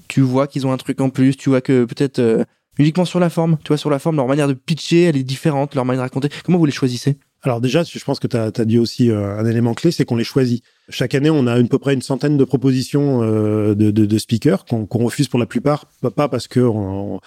tu 0.08 0.22
vois 0.22 0.46
qu'ils 0.46 0.66
ont 0.66 0.72
un 0.72 0.78
truc 0.78 1.02
en 1.02 1.10
plus, 1.10 1.36
tu 1.36 1.50
vois 1.50 1.60
que 1.60 1.84
peut-être 1.84 2.46
uniquement 2.78 3.04
sur 3.04 3.20
la 3.20 3.30
forme. 3.30 3.58
Tu 3.64 3.68
vois, 3.68 3.78
sur 3.78 3.90
la 3.90 3.98
forme, 3.98 4.16
leur 4.16 4.28
manière 4.28 4.48
de 4.48 4.54
pitcher, 4.54 5.04
elle 5.04 5.16
est 5.16 5.22
différente, 5.22 5.74
leur 5.74 5.84
manière 5.84 6.02
de 6.02 6.06
raconter. 6.06 6.28
Comment 6.44 6.58
vous 6.58 6.66
les 6.66 6.72
choisissez? 6.72 7.18
Alors 7.44 7.60
déjà, 7.60 7.82
je 7.84 8.02
pense 8.02 8.18
que 8.20 8.26
tu 8.26 8.36
as, 8.36 8.64
dit 8.64 8.78
aussi 8.78 9.10
euh, 9.10 9.38
un 9.38 9.44
élément 9.44 9.74
clé, 9.74 9.90
c'est 9.90 10.06
qu'on 10.06 10.16
les 10.16 10.24
choisit. 10.24 10.64
Chaque 10.88 11.14
année, 11.14 11.28
on 11.28 11.46
a 11.46 11.52
à 11.52 11.62
peu 11.64 11.78
près 11.78 11.92
une 11.92 12.00
centaine 12.00 12.38
de 12.38 12.44
propositions 12.44 13.22
euh, 13.22 13.74
de, 13.74 14.18
speakers 14.18 14.64
qu'on 14.64 15.04
refuse 15.04 15.28
pour 15.28 15.38
la 15.38 15.44
plupart, 15.44 15.84
pas 16.16 16.28
parce 16.28 16.48
que 16.48 16.60
on, 16.60 17.20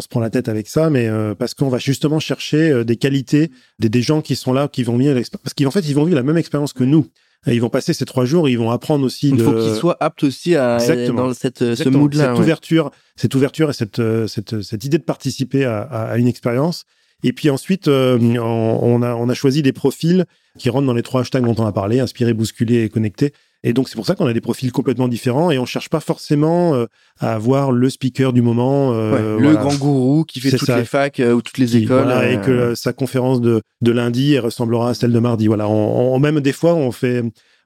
se 0.00 0.08
prend 0.08 0.20
la 0.20 0.30
tête 0.30 0.48
avec 0.48 0.68
ça, 0.68 0.90
mais 0.90 1.08
euh, 1.08 1.34
parce 1.34 1.54
qu'on 1.54 1.68
va 1.68 1.78
justement 1.78 2.18
chercher 2.18 2.84
des 2.84 2.96
qualités 2.96 3.50
des, 3.78 4.02
gens 4.02 4.20
qui 4.20 4.36
sont 4.36 4.52
là, 4.52 4.68
qui 4.68 4.82
vont 4.82 4.98
parce 4.98 5.54
qu'en 5.54 5.70
fait, 5.70 5.80
ils 5.80 5.94
vont 5.94 6.04
vivre 6.04 6.16
la 6.16 6.22
même 6.22 6.38
expérience 6.38 6.74
que 6.74 6.84
nous. 6.84 7.06
Ils 7.46 7.60
vont 7.60 7.68
passer 7.70 7.92
ces 7.92 8.04
trois 8.04 8.24
jours, 8.24 8.48
ils 8.48 8.58
vont 8.58 8.70
apprendre 8.70 9.04
aussi. 9.04 9.30
Il 9.30 9.40
faut 9.40 9.52
qu'ils 9.52 9.74
soient 9.74 9.96
aptes 10.00 10.24
aussi 10.24 10.56
à 10.56 10.78
dans 11.08 11.34
cette, 11.34 11.74
ce 11.74 11.88
mood-là. 11.88 12.32
Cette 12.34 12.40
ouverture, 12.40 12.90
cette 13.16 13.34
ouverture 13.34 13.70
et 13.70 13.72
cette, 13.74 14.00
cette, 14.26 14.62
cette 14.62 14.84
idée 14.84 14.98
de 14.98 15.02
participer 15.04 15.64
à, 15.64 15.82
à 15.82 16.16
une 16.16 16.28
expérience 16.28 16.84
et 17.24 17.32
puis 17.32 17.48
ensuite, 17.48 17.88
euh, 17.88 18.18
on, 18.38 19.02
a, 19.02 19.14
on 19.14 19.28
a 19.30 19.34
choisi 19.34 19.62
des 19.62 19.72
profils 19.72 20.26
qui 20.58 20.68
rentrent 20.68 20.86
dans 20.86 20.92
les 20.92 21.02
trois 21.02 21.22
hashtags 21.22 21.44
dont 21.44 21.54
on 21.58 21.66
a 21.66 21.72
parlé, 21.72 21.98
inspiré, 21.98 22.34
bousculé 22.34 22.84
et 22.84 22.88
connecté. 22.90 23.32
Et 23.66 23.72
donc 23.72 23.88
c'est 23.88 23.96
pour 23.96 24.06
ça 24.06 24.14
qu'on 24.14 24.26
a 24.26 24.32
des 24.32 24.42
profils 24.42 24.70
complètement 24.70 25.08
différents 25.08 25.50
et 25.50 25.58
on 25.58 25.64
cherche 25.64 25.88
pas 25.88 26.00
forcément 26.00 26.74
euh, 26.74 26.86
à 27.18 27.34
avoir 27.34 27.72
le 27.72 27.88
speaker 27.88 28.34
du 28.34 28.42
moment, 28.42 28.92
euh, 28.92 29.40
le 29.40 29.54
grand 29.54 29.74
gourou 29.74 30.24
qui 30.24 30.38
fait 30.38 30.56
toutes 30.56 30.68
les 30.68 30.84
facs 30.84 31.20
ou 31.20 31.40
toutes 31.40 31.58
les 31.58 31.78
écoles, 31.78 32.12
et 32.30 32.38
que 32.44 32.74
sa 32.74 32.92
conférence 32.92 33.40
de, 33.40 33.62
de 33.80 33.90
lundi 33.90 34.38
ressemblera 34.38 34.90
à 34.90 34.94
celle 34.94 35.12
de 35.12 35.18
mardi. 35.18 35.46
Voilà, 35.46 35.66
on, 35.66 36.18
même 36.18 36.40
des 36.40 36.52
fois 36.52 36.74
on 36.74 36.92
fait 36.92 37.24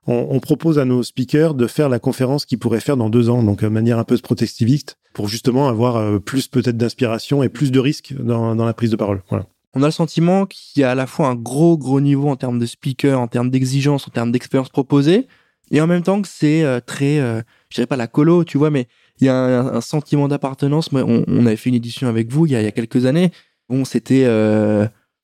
on, 0.09 0.41
propose 0.41 0.79
à 0.79 0.85
nos 0.85 1.03
speakers 1.03 1.55
de 1.55 1.67
faire 1.67 1.89
la 1.89 1.99
conférence 1.99 2.47
qu'ils 2.47 2.59
pourraient 2.59 2.81
faire 2.81 2.97
dans 2.97 3.11
deux 3.11 3.29
ans, 3.29 3.43
donc 3.43 3.61
de 3.61 3.69
manière 3.69 3.99
un 3.99 4.05
peu 4.05 4.17
protectiviste, 4.17 4.97
pour 5.13 5.29
justement 5.29 5.69
avoir 5.69 5.97
euh, 5.97 6.19
plus 6.19 6.49
peut-être 6.49 6.77
d'inspiration 6.77 7.43
et 7.43 7.49
plus 7.49 7.71
de 7.71 7.79
risques 7.79 8.15
dans, 8.19 8.55
la 8.55 8.73
prise 8.73 8.91
de 8.91 8.97
parole. 8.97 9.23
Voilà. 9.29 9.47
On 9.75 9.83
a 9.83 9.87
le 9.87 9.93
sentiment 9.93 10.47
qu'il 10.47 10.81
y 10.81 10.85
a 10.85 10.93
à 10.93 10.95
la 10.95 11.07
fois 11.07 11.29
un 11.29 11.35
gros 11.35 11.77
gros 11.77 12.01
niveau 12.01 12.29
en 12.31 12.37
termes 12.37 12.59
de 12.59 12.65
speakers, 12.65 13.21
en 13.21 13.29
termes 13.29 13.51
d'exigence, 13.51 14.09
en 14.09 14.11
termes 14.11 14.33
d'expérience 14.33 14.71
proposée, 14.71 15.27
et 15.71 15.81
en 15.81 15.87
même 15.87 16.03
temps 16.03 16.23
que 16.23 16.29
c'est 16.29 16.63
euh, 16.63 16.81
très, 16.81 17.19
euh, 17.19 17.43
je 17.71 17.77
dirais 17.77 17.87
pas 17.87 17.97
la 17.97 18.07
colo, 18.07 18.45
tu 18.45 18.59
vois, 18.59 18.71
mais 18.71 18.87
il 19.21 19.27
y 19.27 19.29
a 19.29 19.37
un, 19.37 19.81
sentiment 19.81 20.29
d'appartenance. 20.29 20.91
On, 20.93 21.25
on, 21.27 21.47
avait 21.47 21.57
fait 21.57 21.71
une 21.71 21.75
édition 21.75 22.09
avec 22.09 22.31
vous 22.31 22.47
il 22.47 22.53
y 22.53 22.57
a, 22.57 22.61
il 22.61 22.65
y 22.65 22.69
a 22.69 22.73
quelques 22.73 23.05
années. 23.05 23.33
Bon, 23.69 23.85
c'était 23.85 24.25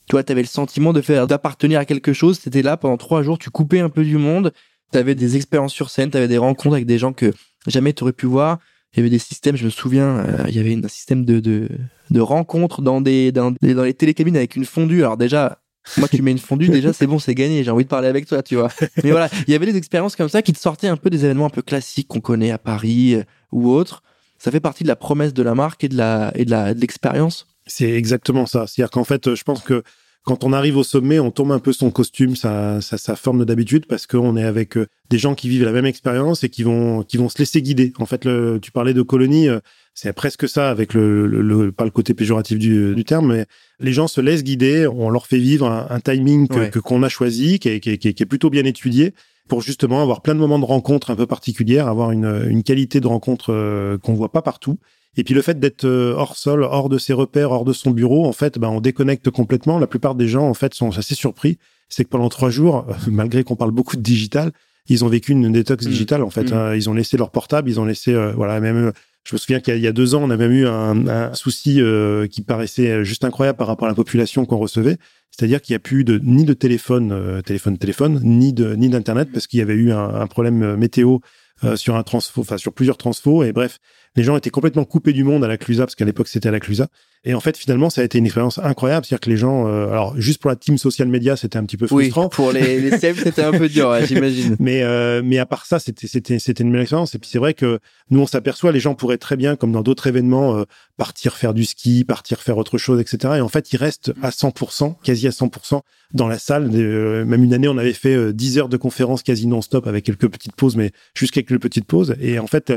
tu 0.07 0.13
vois, 0.13 0.23
avais 0.29 0.43
le 0.43 0.49
sentiment 0.49 0.93
de 0.93 1.01
faire, 1.01 1.27
d'appartenir 1.27 1.79
à 1.79 1.85
quelque 1.85 2.13
chose. 2.13 2.39
C'était 2.41 2.63
là 2.63 2.77
pendant 2.77 2.97
trois 2.97 3.23
jours, 3.23 3.39
tu 3.39 3.51
coupais 3.51 3.81
un 3.81 3.89
peu 3.89 4.03
du 4.03 4.19
monde 4.19 4.53
tu 4.95 4.99
avais 4.99 5.15
des 5.15 5.37
expériences 5.37 5.73
sur 5.73 5.91
scène, 5.91 6.11
tu 6.11 6.17
avais 6.17 6.29
des 6.29 6.39
rencontres 6.39 6.77
avec 6.77 6.87
des 6.87 6.99
gens 6.99 7.13
que 7.13 7.33
jamais 7.67 7.93
tu 7.93 8.05
aurais 8.05 8.13
pu 8.13 8.27
voir. 8.27 8.59
Il 8.93 8.99
y 8.99 9.01
avait 9.01 9.11
des 9.11 9.19
systèmes, 9.19 9.57
je 9.57 9.65
me 9.65 9.71
souviens, 9.71 10.19
euh, 10.19 10.45
il 10.47 10.55
y 10.55 10.61
avait 10.61 10.77
un 10.77 10.89
système 10.89 11.25
de, 11.25 11.41
de, 11.41 11.69
de 12.11 12.21
rencontres 12.21 12.81
dans 12.81 13.01
des, 13.01 13.33
dans, 13.33 13.51
dans 13.51 13.83
les 13.83 13.95
télécabines 13.95 14.37
avec 14.37 14.55
une 14.55 14.65
fondue. 14.65 15.01
Alors 15.01 15.17
déjà, 15.17 15.59
moi, 15.99 16.09
tu 16.09 16.23
mets 16.23 16.31
une 16.31 16.39
fondue, 16.39 16.69
déjà, 16.69 16.93
c'est 16.93 17.07
bon, 17.07 17.19
c'est 17.19 17.35
gagné. 17.35 17.63
J'ai 17.63 17.71
envie 17.71 17.85
de 17.85 17.89
parler 17.89 18.09
avec 18.09 18.27
toi, 18.27 18.43
tu 18.43 18.57
vois. 18.57 18.71
Mais 19.03 19.11
voilà, 19.11 19.29
il 19.47 19.53
y 19.53 19.55
avait 19.55 19.67
des 19.67 19.77
expériences 19.77 20.17
comme 20.17 20.29
ça 20.29 20.43
qui 20.43 20.53
te 20.53 20.59
sortaient 20.59 20.89
un 20.89 20.97
peu 20.97 21.11
des 21.11 21.25
événements 21.25 21.47
un 21.47 21.51
peu 21.51 21.63
classiques 21.63 22.09
qu'on 22.09 22.21
connaît 22.21 22.51
à 22.51 22.59
Paris 22.59 23.15
euh, 23.15 23.23
ou 23.53 23.71
autres. 23.71 24.03
Ça 24.39 24.51
fait 24.51 24.61
partie 24.61 24.83
de 24.83 24.89
la 24.89 24.97
promesse 24.97 25.35
de 25.35 25.43
la 25.43 25.55
marque 25.55 25.85
et 25.85 25.89
de 25.89 25.97
la, 25.97 26.33
et 26.35 26.45
de 26.45 26.81
l'expérience? 26.81 27.47
C'est 27.67 27.91
exactement 27.91 28.47
ça. 28.47 28.67
C'est-à-dire 28.67 28.91
qu'en 28.91 29.05
fait, 29.05 29.35
je 29.35 29.43
pense 29.43 29.63
que 29.63 29.83
quand 30.25 30.43
on 30.43 30.53
arrive 30.53 30.77
au 30.79 30.83
sommet, 30.83 31.21
on 31.21 31.31
tombe 31.31 31.53
un 31.53 31.59
peu 31.59 31.73
son 31.73 31.91
costume, 31.91 32.35
sa, 32.35 32.81
sa, 32.81 33.15
forme 33.15 33.45
d'habitude, 33.45 33.87
parce 33.87 34.07
qu'on 34.07 34.37
est 34.37 34.43
avec 34.43 34.77
euh, 34.77 34.87
des 35.11 35.19
gens 35.19 35.35
qui 35.35 35.49
vivent 35.49 35.65
la 35.65 35.73
même 35.73 35.87
expérience 35.87 36.45
et 36.45 36.49
qui 36.49 36.63
vont, 36.63 37.03
qui 37.03 37.19
vont 37.19 37.29
se 37.29 37.39
laisser 37.39 37.61
guider. 37.61 37.93
En 37.99 38.07
fait, 38.07 38.27
tu 38.61 38.73
parlais 38.73 38.95
de 38.95 39.03
colonie, 39.03 39.49
euh, 39.49 39.61
c'est 39.95 40.13
presque 40.13 40.49
ça, 40.49 40.71
avec 40.71 40.93
le, 40.93 41.27
le, 41.27 41.71
pas 41.71 41.85
le 41.85 41.91
côté 41.91 42.15
péjoratif 42.15 42.59
du, 42.59 42.95
du, 42.95 43.05
terme, 43.05 43.33
mais 43.33 43.47
les 43.79 43.93
gens 43.93 44.09
se 44.09 44.21
laissent 44.21 44.43
guider, 44.43 44.89
on 44.89 45.09
leur 45.09 45.27
fait 45.27 45.39
vivre 45.39 45.67
un, 45.67 46.01
timing 46.01 46.49
que 46.49 46.79
qu'on 46.81 47.03
a 47.05 47.09
choisi, 47.09 47.61
qui 47.61 47.69
est, 47.69 47.81
qui, 47.81 47.91
est, 47.91 47.99
qui 47.99 48.23
est 48.23 48.27
plutôt 48.27 48.51
bien 48.51 48.65
étudié, 48.65 49.15
pour 49.49 49.63
justement 49.63 50.03
avoir 50.03 50.21
plein 50.23 50.35
de 50.35 50.41
moments 50.41 50.59
de 50.59 50.65
rencontre 50.65 51.11
un 51.11 51.17
peu 51.17 51.27
particuliers, 51.27 51.79
avoir 51.79 52.11
une, 52.11 52.47
une 52.49 52.63
qualité 52.63 53.01
de 53.01 53.07
rencontre 53.07 53.53
euh, 53.53 53.99
qu'on 53.99 54.15
voit 54.15 54.33
pas 54.33 54.43
partout 54.43 54.79
Et 55.17 55.25
puis 55.25 55.35
le 55.35 55.43
fait 55.43 55.61
d'être 55.61 55.85
euh, 55.85 56.15
hors 56.17 56.37
sol, 56.37 56.65
hors 56.65 56.89
de 56.89 56.99
ses 56.99 57.13
repères, 57.13 57.53
hors 57.53 57.65
de 57.65 57.73
son 57.73 57.91
bureau, 57.91 58.27
en 58.27 58.33
fait, 58.33 58.59
ben, 58.59 58.69
on 58.69 58.81
déconnecte 58.81 59.31
complètement. 59.31 59.79
La 59.79 59.87
plupart 59.87 60.15
des 60.15 60.29
gens, 60.29 60.49
en 60.49 60.55
fait, 60.55 60.75
sont 60.75 60.97
assez 60.97 61.15
surpris. 61.15 61.59
C'est 61.89 62.05
que 62.05 62.09
pendant 62.09 62.31
trois 62.31 62.51
jours, 62.51 62.87
malgré 63.07 63.45
qu'on 63.45 63.57
parle 63.57 63.71
beaucoup 63.71 63.97
de 63.97 64.03
digital, 64.03 64.51
ils 64.89 65.05
ont 65.05 65.09
vécu 65.09 65.33
une 65.33 65.53
détox 65.53 65.85
mmh. 65.85 65.89
digitale, 65.89 66.23
en 66.23 66.31
fait. 66.31 66.51
Mmh. 66.51 66.55
Hein. 66.55 66.75
Ils 66.75 66.89
ont 66.89 66.95
laissé 66.95 67.17
leur 67.17 67.31
portable, 67.31 67.69
ils 67.69 67.79
ont 67.79 67.85
laissé, 67.85 68.15
euh, 68.15 68.33
voilà, 68.33 68.61
même 68.61 68.93
je 69.25 69.35
me 69.35 69.39
souviens 69.39 69.61
qu'il 69.61 69.79
y, 69.79 69.87
a 69.87 69.93
deux 69.93 70.15
ans, 70.15 70.23
on 70.23 70.29
a 70.29 70.37
même 70.37 70.53
eu 70.53 70.67
un, 70.67 71.33
souci 71.33 71.81
euh, 71.81 72.27
qui 72.27 72.43
paraissait 72.43 73.05
juste 73.05 73.25
incroyable 73.25 73.57
par 73.57 73.67
rapport 73.67 73.87
à 73.87 73.91
la 73.91 73.95
population 73.95 74.45
qu'on 74.45 74.59
recevait. 74.59 74.99
C'est-à-dire 75.31 75.63
qu'il 75.63 75.73
n'y 75.73 75.77
a 75.77 75.81
plus 75.81 76.05
de, 76.05 76.21
ni 76.23 76.45
de 76.45 76.53
téléphone, 76.53 77.11
euh, 77.11 77.41
téléphone, 77.41 77.79
téléphone, 77.79 78.21
ni 78.23 78.53
d'internet 78.53 79.31
parce 79.33 79.47
qu'il 79.47 79.61
y 79.61 79.63
avait 79.63 79.75
eu 79.75 79.93
un, 79.93 80.27
problème 80.27 80.77
météo 80.77 81.19
euh, 81.65 81.75
sur 81.75 81.97
un 81.97 82.03
transfo, 82.03 82.43
enfin 82.43 82.59
sur 82.59 82.75
plusieurs 82.75 82.99
transfos. 82.99 83.45
Et 83.45 83.53
bref, 83.53 83.79
les 84.17 84.23
gens 84.23 84.37
étaient 84.37 84.51
complètement 84.51 84.85
coupés 84.85 85.13
du 85.13 85.25
monde 85.25 85.45
à 85.45 85.49
la 85.49 85.57
Clusa, 85.57 85.85
parce 85.85 85.95
qu'à 85.95 86.05
l'époque 86.05 86.29
c'était 86.29 86.49
à 86.49 86.53
la 86.53 86.61
Clusa. 86.61 86.89
Et 87.27 87.33
en 87.33 87.41
fait, 87.41 87.57
finalement, 87.57 87.89
ça 87.89 88.03
a 88.03 88.05
été 88.05 88.19
une 88.19 88.27
expérience 88.27 88.59
incroyable. 88.59 89.07
C'est-à-dire 89.07 89.21
que 89.21 89.31
les 89.31 89.39
gens, 89.39 89.67
euh, 89.67 89.89
alors 89.89 90.15
juste 90.21 90.43
pour 90.43 90.51
la 90.51 90.57
team 90.57 90.77
social 90.77 91.09
media, 91.09 91.37
c'était 91.37 91.57
un 91.57 91.65
petit 91.65 91.79
peu 91.79 91.87
frustrant. 91.87 92.25
Oui, 92.25 92.29
pour 92.31 92.53
les, 92.53 92.79
les 92.79 92.99
c'était 92.99 93.43
un 93.43 93.53
peu 93.53 93.71
dur, 93.71 93.97
j'imagine. 94.07 94.57
Mais 94.61 94.83
euh, 94.83 95.23
mais 95.25 95.39
à 95.39 95.47
part 95.47 95.65
ça, 95.65 95.79
c'était 95.79 96.07
c'était 96.07 96.39
c'était 96.39 96.63
une 96.63 96.71
belle 96.71 96.83
expérience. 96.83 97.15
Et 97.15 97.19
puis 97.19 97.31
c'est 97.33 97.39
vrai 97.39 97.55
que 97.55 97.79
nous, 98.11 98.21
on 98.21 98.27
s'aperçoit, 98.27 98.73
les 98.73 98.81
gens 98.81 98.95
pourraient 98.95 99.17
très 99.17 99.37
bien, 99.37 99.57
comme 99.57 99.73
dans 99.73 99.81
d'autres 99.81 100.07
événements, 100.07 100.59
euh, 100.59 100.65
partir 100.99 101.37
faire 101.37 101.55
du 101.55 101.65
ski, 101.65 102.05
partir 102.05 102.43
faire 102.43 102.59
autre 102.59 102.77
chose, 102.77 103.01
etc. 103.01 103.35
Et 103.39 103.41
en 103.41 103.49
fait, 103.49 103.73
ils 103.73 103.79
restent 103.79 104.13
à 104.23 104.29
100%, 104.29 104.97
quasi 105.03 105.27
à 105.27 105.31
100% 105.31 105.81
dans 106.13 106.29
la 106.29 106.39
salle. 106.39 106.69
même 106.71 107.43
une 107.43 107.55
année, 107.55 107.69
on 107.69 107.79
avait 107.79 107.95
fait 107.95 108.35
10 108.35 108.59
heures 108.59 108.69
de 108.69 108.77
conférence 108.77 109.23
quasi 109.23 109.47
non-stop 109.47 109.87
avec 109.87 110.05
quelques 110.05 110.29
petites 110.29 110.55
pauses, 110.55 110.77
mais 110.77 110.93
juste 111.15 111.33
quelques 111.33 111.59
petites 111.59 111.87
pauses. 111.87 112.15
Et 112.21 112.39
en 112.39 112.47
fait 112.47 112.75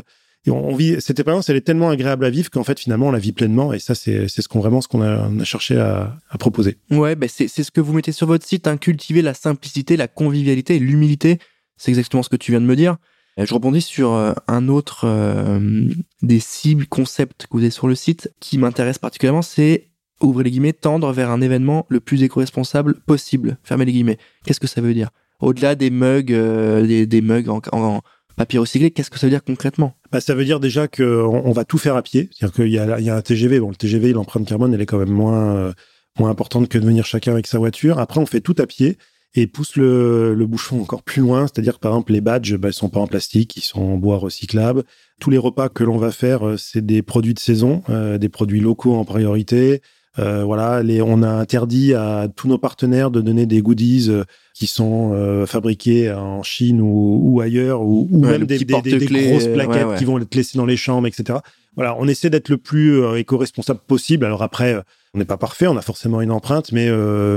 on, 0.52 0.76
vit 0.76 0.96
cette 1.00 1.20
expérience, 1.20 1.50
elle 1.50 1.56
est 1.56 1.62
tellement 1.62 1.90
agréable 1.90 2.26
à 2.26 2.30
vivre 2.30 2.50
qu'en 2.50 2.64
fait 2.64 2.80
finalement 2.80 3.08
on 3.08 3.12
la 3.12 3.20
vit 3.20 3.32
pleinement 3.32 3.74
et 3.74 3.80
ça 3.80 3.96
c'est 3.96 4.28
ce 4.28 4.48
qu'on 4.48 4.60
vraiment 4.60 4.82
ce 4.82 4.88
qu'on 4.88 5.02
a, 5.02 5.44
cherché 5.44 5.78
à, 5.78 6.18
proposer. 6.40 6.78
Ouais, 6.92 7.16
ben 7.16 7.30
c'est 7.30 7.48
ce 7.48 7.72
que 7.72 7.82
vous 7.82 7.94
mettez 7.94 8.12
sur 8.12 8.28
votre 8.28 8.46
site, 8.46 8.68
hein, 8.68 8.78
cultiver 8.78 9.22
la 9.22 9.34
simplicité, 9.34 9.98
la 9.98 10.08
convivialité 10.08 10.76
et 10.76 10.80
l'humilité. 10.80 11.40
C'est 11.78 11.92
exactement 11.92 12.24
ce 12.24 12.30
que 12.30 12.36
tu 12.36 12.52
viens 12.52 12.62
de 12.62 12.66
me 12.66 12.76
dire. 12.76 12.98
Je 13.38 13.54
rebondis 13.54 13.82
sur 13.82 14.14
euh, 14.14 14.34
un 14.48 14.68
autre 14.68 15.02
euh, 15.06 15.90
des 16.24 16.40
cibles 16.40 16.88
concepts 16.88 17.46
que 17.46 17.52
vous 17.52 17.60
avez 17.60 17.70
sur 17.70 17.88
le 17.88 17.94
site 17.94 18.32
qui 18.40 18.58
m'intéresse 18.58 18.98
particulièrement, 18.98 19.44
c'est 19.44 19.90
ouvrez 20.22 20.46
les 20.46 20.52
guillemets 20.52 20.74
tendre 20.74 21.12
vers 21.12 21.30
un 21.30 21.42
événement 21.42 21.86
le 21.90 22.00
plus 22.00 22.24
éco-responsable 22.24 22.96
possible. 23.06 23.58
Fermez 23.64 23.86
les 23.86 23.92
guillemets. 23.92 24.18
Qu'est-ce 24.46 24.60
que 24.60 24.66
ça 24.66 24.82
veut 24.82 24.96
dire? 24.96 25.12
Au-delà 25.40 25.76
des 25.76 25.92
mugs, 25.92 26.34
euh, 26.34 27.06
des, 27.06 27.22
mugs 27.22 27.50
en 27.50 28.02
papier 28.38 28.60
recyclé, 28.60 28.92
qu'est-ce 28.92 29.10
que 29.10 29.20
ça 29.20 29.28
veut 29.28 29.32
dire 29.32 29.44
concrètement? 29.44 29.98
Bah, 30.12 30.22
Ça 30.22 30.34
veut 30.36 30.46
dire 30.46 30.62
déjà 30.62 30.88
qu'on 30.88 31.04
on 31.04 31.52
va 31.52 31.66
tout 31.66 31.78
faire 31.78 31.98
à 31.98 32.04
pied. 32.04 32.30
C'est-à-dire 32.32 32.56
qu'il 32.56 32.72
y 32.72 32.80
a, 32.80 33.00
il 33.00 33.06
y 33.06 33.10
a 33.10 33.16
un 33.16 33.22
TGV. 33.22 33.60
Bon, 33.60 33.70
le 33.70 33.76
TGV, 33.76 34.14
l'empreinte 34.14 34.48
carbone, 34.48 34.74
elle 34.74 34.82
est 34.82 34.86
quand 34.86 35.00
même 35.00 35.12
moins, 35.12 35.56
euh, 35.56 35.74
moins 36.18 36.30
importante 36.30 36.70
que 36.70 36.78
de 36.78 36.86
venir 36.86 37.06
chacun 37.06 37.34
avec 37.34 37.48
sa 37.48 37.58
voiture. 37.58 38.00
Après, 38.00 38.22
on 38.22 38.26
fait 38.26 38.42
tout 38.42 38.56
à 38.60 38.68
pied 38.68 38.98
et 39.36 39.48
pousse 39.48 39.76
le, 39.76 40.34
le 40.34 40.46
bouchon 40.46 40.82
encore 40.82 41.04
plus 41.04 41.22
loin. 41.22 41.48
C'est-à-dire 41.48 41.80
par 41.80 41.92
exemple, 41.92 42.14
les 42.14 42.22
badges, 42.22 42.56
bah, 42.56 42.70
ils 42.70 42.74
sont 42.74 42.90
pas 42.90 43.00
en 43.00 43.08
plastique, 43.08 43.58
ils 43.58 43.62
sont 43.62 43.82
en 43.82 43.98
bois 43.98 44.18
recyclable. 44.18 44.84
Tous 45.20 45.30
les 45.30 45.38
repas 45.38 45.70
que 45.70 45.84
l'on 45.84 45.98
va 45.98 46.12
faire, 46.12 46.48
euh, 46.48 46.58
c'est 46.58 46.86
des 46.86 47.02
produits 47.02 47.34
de 47.34 47.40
saison, 47.40 47.84
euh, 47.90 48.18
des 48.18 48.30
produits 48.30 48.62
locaux 48.62 48.96
en 48.96 49.04
priorité. 49.04 49.82
Euh, 50.20 50.44
voilà, 50.44 50.82
les, 50.82 51.02
on 51.02 51.22
a 51.22 51.30
interdit 51.30 51.94
à 51.94 52.28
tous 52.36 52.48
nos 52.48 52.58
partenaires 52.58 53.12
de 53.12 53.22
donner 53.22 53.46
des 53.46 53.62
goodies 53.62 54.08
euh, 54.10 54.24
qui 54.54 54.66
sont 54.66 55.12
euh, 55.14 55.46
fabriqués 55.46 56.12
en 56.12 56.42
Chine 56.42 56.82
ou, 56.82 57.22
ou 57.24 57.42
ailleurs, 57.42 57.82
ou, 57.82 58.08
ou 58.12 58.26
même 58.26 58.46
des, 58.46 58.58
des, 58.58 58.82
des, 58.82 59.06
grosses 59.06 59.48
plaquettes 59.48 59.98
qui 59.98 60.06
vont 60.06 60.20
être 60.20 60.34
laissées 60.34 60.58
dans 60.58 60.66
les 60.66 60.78
chambres, 60.78 61.08
etc. 61.08 61.40
Voilà, 61.76 61.96
on 62.00 62.08
essaie 62.08 62.32
d'être 62.32 62.50
le 62.50 62.58
plus 62.58 63.04
éco-responsable 63.18 63.82
possible. 63.86 64.26
Alors 64.26 64.42
après, 64.42 64.82
on 65.14 65.20
n'est 65.20 65.26
pas 65.26 65.38
parfait, 65.38 65.68
on 65.68 65.78
a 65.78 65.84
forcément 65.84 66.22
une 66.22 66.32
empreinte, 66.32 66.72
mais 66.72 66.90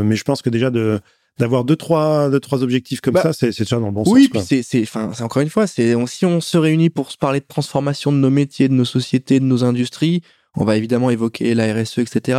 mais 0.02 0.16
je 0.16 0.24
pense 0.24 0.40
que 0.40 0.48
déjà 0.48 0.70
de 0.70 1.00
d'avoir 1.38 1.64
deux 1.64 1.76
trois 1.76 2.30
deux 2.30 2.40
trois 2.40 2.62
objectifs 2.62 3.00
comme 3.00 3.14
bah, 3.14 3.22
ça 3.22 3.32
c'est 3.32 3.50
c'est 3.52 3.64
déjà 3.64 3.78
dans 3.78 3.86
le 3.86 3.92
bon 3.92 4.04
sens 4.04 4.12
oui 4.12 4.28
puis 4.28 4.40
c'est 4.40 4.62
c'est 4.62 4.82
enfin 4.82 5.10
c'est 5.14 5.22
encore 5.22 5.40
une 5.40 5.48
fois 5.48 5.66
c'est 5.66 5.94
si 6.06 6.26
on 6.26 6.40
se 6.40 6.58
réunit 6.58 6.90
pour 6.90 7.10
se 7.10 7.16
parler 7.16 7.40
de 7.40 7.46
transformation 7.46 8.12
de 8.12 8.18
nos 8.18 8.28
métiers 8.30 8.68
de 8.68 8.74
nos 8.74 8.84
sociétés 8.84 9.40
de 9.40 9.44
nos 9.44 9.64
industries 9.64 10.20
on 10.54 10.64
va 10.64 10.76
évidemment 10.76 11.08
évoquer 11.08 11.54
la 11.54 11.72
RSE 11.72 11.98
etc 11.98 12.38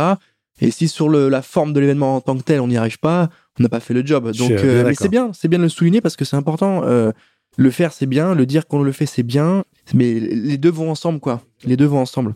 et 0.60 0.70
si 0.70 0.88
sur 0.88 1.08
le, 1.08 1.28
la 1.28 1.42
forme 1.42 1.72
de 1.72 1.80
l'événement 1.80 2.16
en 2.16 2.20
tant 2.20 2.36
que 2.36 2.42
tel, 2.42 2.60
on 2.60 2.68
n'y 2.68 2.76
arrive 2.76 2.98
pas, 2.98 3.30
on 3.58 3.62
n'a 3.62 3.68
pas 3.68 3.80
fait 3.80 3.94
le 3.94 4.04
job. 4.04 4.30
Donc, 4.32 4.50
euh, 4.50 4.84
mais 4.86 4.94
c'est 4.94 5.08
bien, 5.08 5.32
c'est 5.32 5.48
bien 5.48 5.58
de 5.58 5.64
le 5.64 5.68
souligner 5.68 6.00
parce 6.00 6.16
que 6.16 6.24
c'est 6.24 6.36
important. 6.36 6.82
Euh, 6.84 7.10
le 7.56 7.70
faire, 7.70 7.92
c'est 7.92 8.06
bien. 8.06 8.34
Le 8.34 8.46
dire 8.46 8.66
qu'on 8.66 8.82
le 8.82 8.92
fait, 8.92 9.06
c'est 9.06 9.22
bien. 9.22 9.64
Mais 9.94 10.20
les 10.20 10.58
deux 10.58 10.70
vont 10.70 10.90
ensemble, 10.90 11.20
quoi. 11.20 11.42
Les 11.64 11.76
deux 11.76 11.86
vont 11.86 12.00
ensemble. 12.00 12.34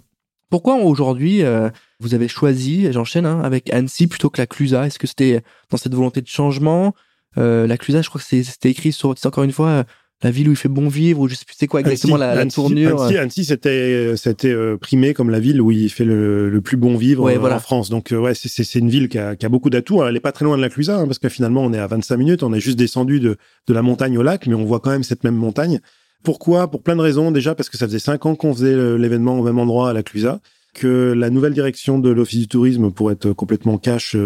Pourquoi 0.51 0.77
aujourd'hui 0.77 1.43
euh, 1.43 1.71
vous 2.01 2.15
avez 2.15 2.29
choisi, 2.29 2.91
j'enchaîne, 2.93 3.27
hein, 3.27 3.41
avec 3.43 3.73
Annecy 3.73 4.07
plutôt 4.07 4.31
que 4.31 4.41
la 4.41 4.47
Clusa? 4.47 4.87
Est-ce 4.87 4.99
que 4.99 5.07
c'était 5.07 5.43
dans 5.71 5.77
cette 5.77 5.95
volonté 5.95 6.21
de 6.21 6.29
changement? 6.29 6.95
La 7.37 7.77
Clusa, 7.77 8.01
je 8.01 8.09
crois 8.09 8.19
que 8.19 8.27
c'était 8.27 8.71
écrit 8.71 8.93
sur, 8.93 9.15
encore 9.25 9.45
une 9.45 9.53
fois, 9.53 9.85
la 10.23 10.31
ville 10.31 10.49
où 10.49 10.53
il 10.53 10.57
fait 10.57 10.69
bon 10.69 10.89
vivre 10.89 11.21
ou 11.21 11.29
je 11.29 11.35
sais 11.35 11.45
plus 11.45 11.57
c'est 11.59 11.67
quoi 11.67 11.81
exactement 11.81 12.17
la, 12.17 12.35
la, 12.35 12.47
tournure. 12.47 13.03
Annecy, 13.03 13.19
Annecy 13.19 13.45
c'était 13.45 14.17
c'était 14.17 14.53
euh, 14.53 14.79
primé 14.79 15.13
comme 15.13 15.29
la 15.29 15.41
ville 15.41 15.61
où 15.61 15.71
il 15.71 15.91
fait 15.91 16.07
le, 16.07 16.49
le 16.49 16.61
plus 16.63 16.79
bon 16.79 16.97
vivre 16.97 17.29
euh, 17.29 17.53
en 17.53 17.59
France. 17.59 17.91
Donc 17.91 18.13
euh, 18.13 18.19
ouais 18.19 18.35
c'est 18.35 18.49
c'est 18.49 18.79
une 18.79 18.89
ville 18.89 19.09
qui 19.09 19.19
a, 19.19 19.37
qui 19.37 19.45
a 19.45 19.49
beaucoup 19.49 19.69
d'atouts 19.69 20.03
elle 20.05 20.17
est 20.17 20.21
pas 20.21 20.33
très 20.33 20.45
loin 20.45 20.57
de 20.57 20.63
la 20.63 20.71
Clusa 20.71 20.99
hein, 20.99 21.07
parce 21.07 21.19
que 21.19 21.29
finalement 21.29 21.63
on 21.63 21.73
est 21.73 21.79
à 21.79 21.87
25 21.87 22.17
minutes 22.17 22.43
on 22.43 22.55
est 22.55 22.61
juste 22.61 22.79
descendu 22.79 23.21
de 23.21 23.37
de 23.67 23.75
la 23.75 23.83
montagne 23.83 24.17
au 24.17 24.23
lac 24.23 24.47
mais 24.47 24.55
on 24.55 24.65
voit 24.65 24.81
quand 24.81 24.91
même 24.91 25.05
cette 25.05 25.23
même 25.23 25.37
montagne. 25.37 25.81
Pourquoi? 26.25 26.71
Pour 26.71 26.83
plein 26.83 26.97
de 26.97 27.03
raisons. 27.03 27.31
Déjà 27.31 27.55
parce 27.55 27.69
que 27.69 27.77
ça 27.77 27.87
faisait 27.87 27.99
cinq 27.99 28.25
ans 28.27 28.35
qu'on 28.35 28.55
faisait 28.55 28.99
l'événement 28.99 29.39
au 29.39 29.45
même 29.45 29.59
endroit 29.59 29.91
à 29.91 29.93
la 29.93 30.03
Clusa 30.03 30.41
que 30.75 31.13
la 31.17 31.31
nouvelle 31.31 31.55
direction 31.55 31.99
de 31.99 32.11
l'office 32.11 32.41
du 32.41 32.49
tourisme 32.49 32.91
pour 32.91 33.11
être 33.11 33.33
complètement 33.33 33.79
cash 33.79 34.17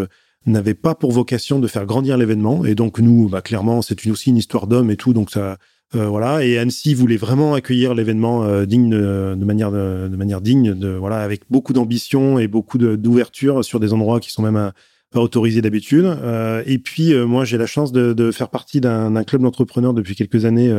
n'avait 0.47 0.75
pas 0.75 0.95
pour 0.95 1.13
vocation 1.13 1.59
de 1.59 1.69
faire 1.69 1.85
grandir 1.85 2.17
l'événement. 2.17 2.65
Et 2.65 2.75
donc 2.75 3.01
nous 3.01 3.29
bah 3.29 3.43
clairement 3.43 3.83
c'est 3.83 4.07
aussi 4.07 4.31
une 4.31 4.37
histoire 4.37 4.69
d'homme 4.69 4.91
et 4.91 4.97
tout 4.97 5.13
donc 5.13 5.31
ça 5.31 5.59
euh, 5.97 6.07
voilà, 6.07 6.45
et 6.45 6.57
Annecy 6.57 6.95
voulait 6.95 7.17
vraiment 7.17 7.55
accueillir 7.55 7.95
l'événement 7.95 8.45
euh, 8.45 8.65
digne 8.65 8.91
de, 8.91 9.45
manière 9.45 9.73
de, 9.73 10.15
manière 10.17 10.41
digne, 10.41 10.73
de 10.75 10.91
voilà, 10.91 11.19
avec 11.19 11.43
beaucoup 11.51 11.73
d'ambition 11.73 12.39
et 12.39 12.47
beaucoup 12.47 12.79
d'ouverture 12.79 13.65
sur 13.65 13.81
des 13.81 13.93
endroits 13.93 14.21
qui 14.21 14.31
sont 14.31 14.43
même 14.43 14.57
euh, 14.57 14.71
pas 15.11 15.21
autorisés 15.21 15.63
d'habitude. 15.63 16.07
et 16.67 16.79
puis 16.79 17.13
moi, 17.25 17.45
j'ai 17.45 17.59
la 17.59 17.67
chance 17.67 17.91
de, 17.91 18.31
faire 18.31 18.49
partie 18.49 18.81
d'un 18.81 19.25
club 19.25 19.43
d'entrepreneurs 19.43 19.93
depuis 19.93 20.15
quelques 20.15 20.45
années, 20.45 20.73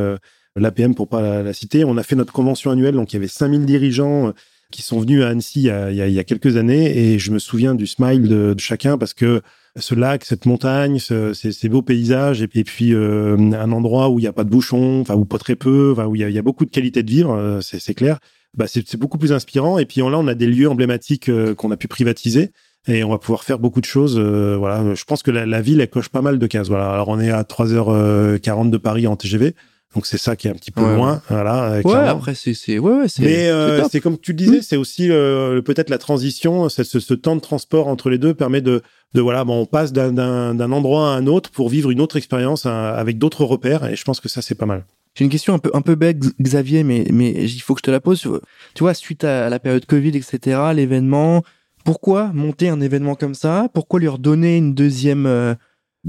l'APM 0.56 0.94
pour 0.94 1.06
pas 1.06 1.42
la, 1.42 1.52
citer. 1.52 1.84
On 1.84 1.98
a 1.98 2.02
fait 2.02 2.16
notre 2.16 2.32
convention 2.32 2.70
annuelle, 2.70 2.94
donc 2.94 3.12
il 3.12 3.16
y 3.16 3.18
avait 3.18 3.28
5000 3.28 3.66
dirigeants 3.66 4.32
qui 4.70 4.80
sont 4.80 4.98
venus 5.00 5.22
à 5.22 5.28
Annecy 5.28 5.60
il 5.60 5.66
y 5.66 5.70
a, 5.70 5.90
il 5.90 6.14
y 6.14 6.18
a, 6.18 6.24
quelques 6.24 6.56
années, 6.56 6.96
et 6.96 7.18
je 7.18 7.30
me 7.30 7.38
souviens 7.38 7.74
du 7.74 7.86
smile 7.86 8.26
de, 8.26 8.54
de 8.54 8.60
chacun 8.60 8.96
parce 8.96 9.12
que 9.12 9.42
ce 9.76 9.94
lac, 9.94 10.24
cette 10.24 10.46
montagne, 10.46 10.98
ce, 10.98 11.32
ces, 11.32 11.68
beaux 11.68 11.82
paysages, 11.82 12.42
et, 12.42 12.48
puis 12.48 12.92
euh, 12.92 13.36
un 13.36 13.72
endroit 13.72 14.10
où 14.10 14.18
il 14.18 14.22
n'y 14.22 14.28
a 14.28 14.32
pas 14.32 14.44
de 14.44 14.50
bouchons, 14.50 15.00
enfin 15.00 15.14
ou 15.14 15.24
pas 15.24 15.38
très 15.38 15.56
peu, 15.56 15.92
enfin 15.92 16.06
où 16.06 16.14
il 16.14 16.20
y 16.20 16.24
a, 16.24 16.30
y 16.30 16.38
a, 16.38 16.42
beaucoup 16.42 16.64
de 16.64 16.70
qualité 16.70 17.02
de 17.02 17.10
vivre, 17.10 17.34
euh, 17.34 17.60
c'est 17.60 17.94
clair. 17.94 18.18
Bah, 18.54 18.66
c'est 18.66 18.98
beaucoup 18.98 19.16
plus 19.16 19.32
inspirant. 19.32 19.78
Et 19.78 19.86
puis 19.86 20.02
là, 20.02 20.18
on 20.18 20.26
a 20.28 20.34
des 20.34 20.46
lieux 20.46 20.68
emblématiques 20.68 21.30
euh, 21.30 21.54
qu'on 21.54 21.70
a 21.70 21.78
pu 21.78 21.88
privatiser 21.88 22.50
et 22.86 23.02
on 23.02 23.08
va 23.08 23.18
pouvoir 23.18 23.44
faire 23.44 23.58
beaucoup 23.58 23.80
de 23.80 23.86
choses. 23.86 24.18
voilà, 24.18 24.94
je 24.94 25.04
pense 25.04 25.22
que 25.22 25.30
la, 25.30 25.46
la, 25.46 25.60
ville 25.62 25.80
elle 25.80 25.88
coche 25.88 26.08
pas 26.08 26.20
mal 26.20 26.38
de 26.38 26.46
cases. 26.46 26.68
Voilà, 26.68 26.90
alors 26.90 27.08
on 27.08 27.20
est 27.20 27.30
à 27.30 27.42
3h40 27.44 28.70
de 28.70 28.76
Paris 28.76 29.06
en 29.06 29.16
TGV. 29.16 29.54
Donc 29.94 30.06
c'est 30.06 30.18
ça 30.18 30.36
qui 30.36 30.48
est 30.48 30.50
un 30.50 30.54
petit 30.54 30.70
peu 30.70 30.80
loin, 30.80 31.20
voilà. 31.28 31.80
Ouais, 31.84 31.94
après 31.94 32.34
c'est 32.34 32.54
c'est 32.54 32.78
ouais, 32.78 32.92
ouais 33.00 33.08
c'est. 33.08 33.22
Mais 33.22 33.48
euh, 33.48 33.86
c'est 33.90 34.00
comme 34.00 34.18
tu 34.18 34.32
le 34.32 34.38
disais, 34.38 34.62
c'est 34.62 34.76
aussi 34.76 35.10
euh, 35.10 35.60
peut-être 35.60 35.90
la 35.90 35.98
transition, 35.98 36.68
ce, 36.70 36.82
ce, 36.82 37.14
temps 37.14 37.36
de 37.36 37.42
transport 37.42 37.88
entre 37.88 38.08
les 38.08 38.16
deux 38.16 38.32
permet 38.32 38.62
de 38.62 38.82
de 39.12 39.20
voilà, 39.20 39.44
bon, 39.44 39.60
on 39.60 39.66
passe 39.66 39.92
d'un 39.92 40.12
d'un 40.12 40.72
endroit 40.72 41.12
à 41.12 41.16
un 41.16 41.26
autre 41.26 41.50
pour 41.50 41.68
vivre 41.68 41.90
une 41.90 42.00
autre 42.00 42.16
expérience 42.16 42.64
hein, 42.64 42.94
avec 42.96 43.18
d'autres 43.18 43.44
repères, 43.44 43.84
et 43.84 43.96
je 43.96 44.04
pense 44.04 44.20
que 44.20 44.30
ça 44.30 44.40
c'est 44.40 44.54
pas 44.54 44.66
mal. 44.66 44.84
J'ai 45.14 45.24
une 45.24 45.30
question 45.30 45.52
un 45.52 45.58
peu 45.58 45.70
un 45.74 45.82
peu 45.82 45.94
bête, 45.94 46.18
Xavier, 46.40 46.84
mais 46.84 47.06
mais 47.12 47.30
il 47.30 47.60
faut 47.60 47.74
que 47.74 47.80
je 47.80 47.84
te 47.84 47.90
la 47.90 48.00
pose. 48.00 48.22
Tu 48.74 48.82
vois, 48.82 48.94
suite 48.94 49.24
à 49.24 49.50
la 49.50 49.58
période 49.58 49.84
Covid, 49.84 50.16
etc., 50.16 50.58
l'événement, 50.74 51.42
pourquoi 51.84 52.32
monter 52.32 52.68
un 52.70 52.80
événement 52.80 53.14
comme 53.14 53.34
ça? 53.34 53.68
Pourquoi 53.74 54.00
lui 54.00 54.08
redonner 54.08 54.56
une 54.56 54.74
deuxième 54.74 55.26
euh, 55.26 55.54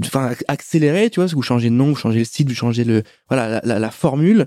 enfin 0.02 0.32
accélérer, 0.48 1.10
tu 1.10 1.20
vois, 1.20 1.26
vous 1.26 1.42
changez 1.42 1.70
de 1.70 1.74
nom, 1.74 1.88
vous 1.88 1.96
changez 1.96 2.20
le 2.20 2.24
site, 2.24 2.48
vous 2.48 2.54
changez 2.54 2.84
le 2.84 3.02
voilà 3.28 3.60
la, 3.64 3.78
la, 3.78 3.90
formule. 3.90 4.46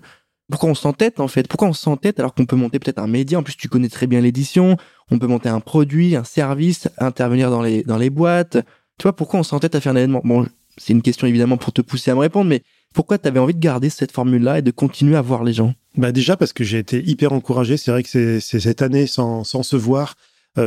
Pourquoi 0.50 0.70
on 0.70 0.76
s'entête 0.76 1.20
en 1.20 1.28
fait? 1.28 1.48
Pourquoi 1.48 1.68
on 1.68 1.74
s'entête 1.74 2.20
alors 2.20 2.34
qu'on 2.34 2.46
peut 2.46 2.56
monter 2.56 2.80
peut-être 2.80 3.00
un 3.00 3.08
média? 3.08 3.38
En 3.38 3.44
plus, 3.44 3.56
tu 3.56 3.68
connais 3.68 3.90
très 3.90 4.08
bien 4.08 4.22
l'édition. 4.22 4.78
On 5.12 5.20
peut 5.20 5.28
monter 5.28 5.50
un 5.50 5.60
produit, 5.60 6.16
un 6.16 6.24
service, 6.24 6.88
intervenir 6.98 7.50
dans 7.50 7.62
les 7.62 7.84
dans 7.84 7.98
les 7.98 8.10
boîtes. 8.10 8.58
Tu 8.98 9.04
vois, 9.04 9.16
pourquoi 9.16 9.40
on 9.40 9.44
s'entête 9.44 9.76
à 9.76 9.82
faire 9.82 9.92
un 9.92 9.98
événement? 9.98 10.22
Bon, 10.24 10.48
c'est 10.78 10.94
une 10.94 11.02
question 11.02 11.28
évidemment 11.28 11.58
pour 11.58 11.74
te 11.74 11.82
pousser 11.82 12.12
à 12.12 12.16
me 12.16 12.20
répondre, 12.20 12.50
mais 12.50 12.64
pourquoi 12.94 13.18
tu 13.18 13.28
avais 13.28 13.40
envie 13.40 13.54
de 13.54 13.60
garder 13.60 13.90
cette 13.90 14.12
formule-là 14.12 14.60
et 14.60 14.62
de 14.62 14.72
continuer 14.72 15.16
à 15.16 15.22
voir 15.22 15.44
les 15.44 15.54
gens? 15.54 15.74
Bah 15.98 16.12
déjà 16.12 16.38
parce 16.38 16.54
que 16.54 16.64
j'ai 16.64 16.80
été 16.80 17.04
hyper 17.08 17.34
encouragé. 17.34 17.78
C'est 17.78 17.92
vrai 17.92 18.04
que 18.04 18.10
c'est 18.40 18.40
cette 18.40 18.82
année 18.82 19.08
sans 19.08 19.44
sans 19.44 19.64
se 19.64 19.76
voir 19.76 20.16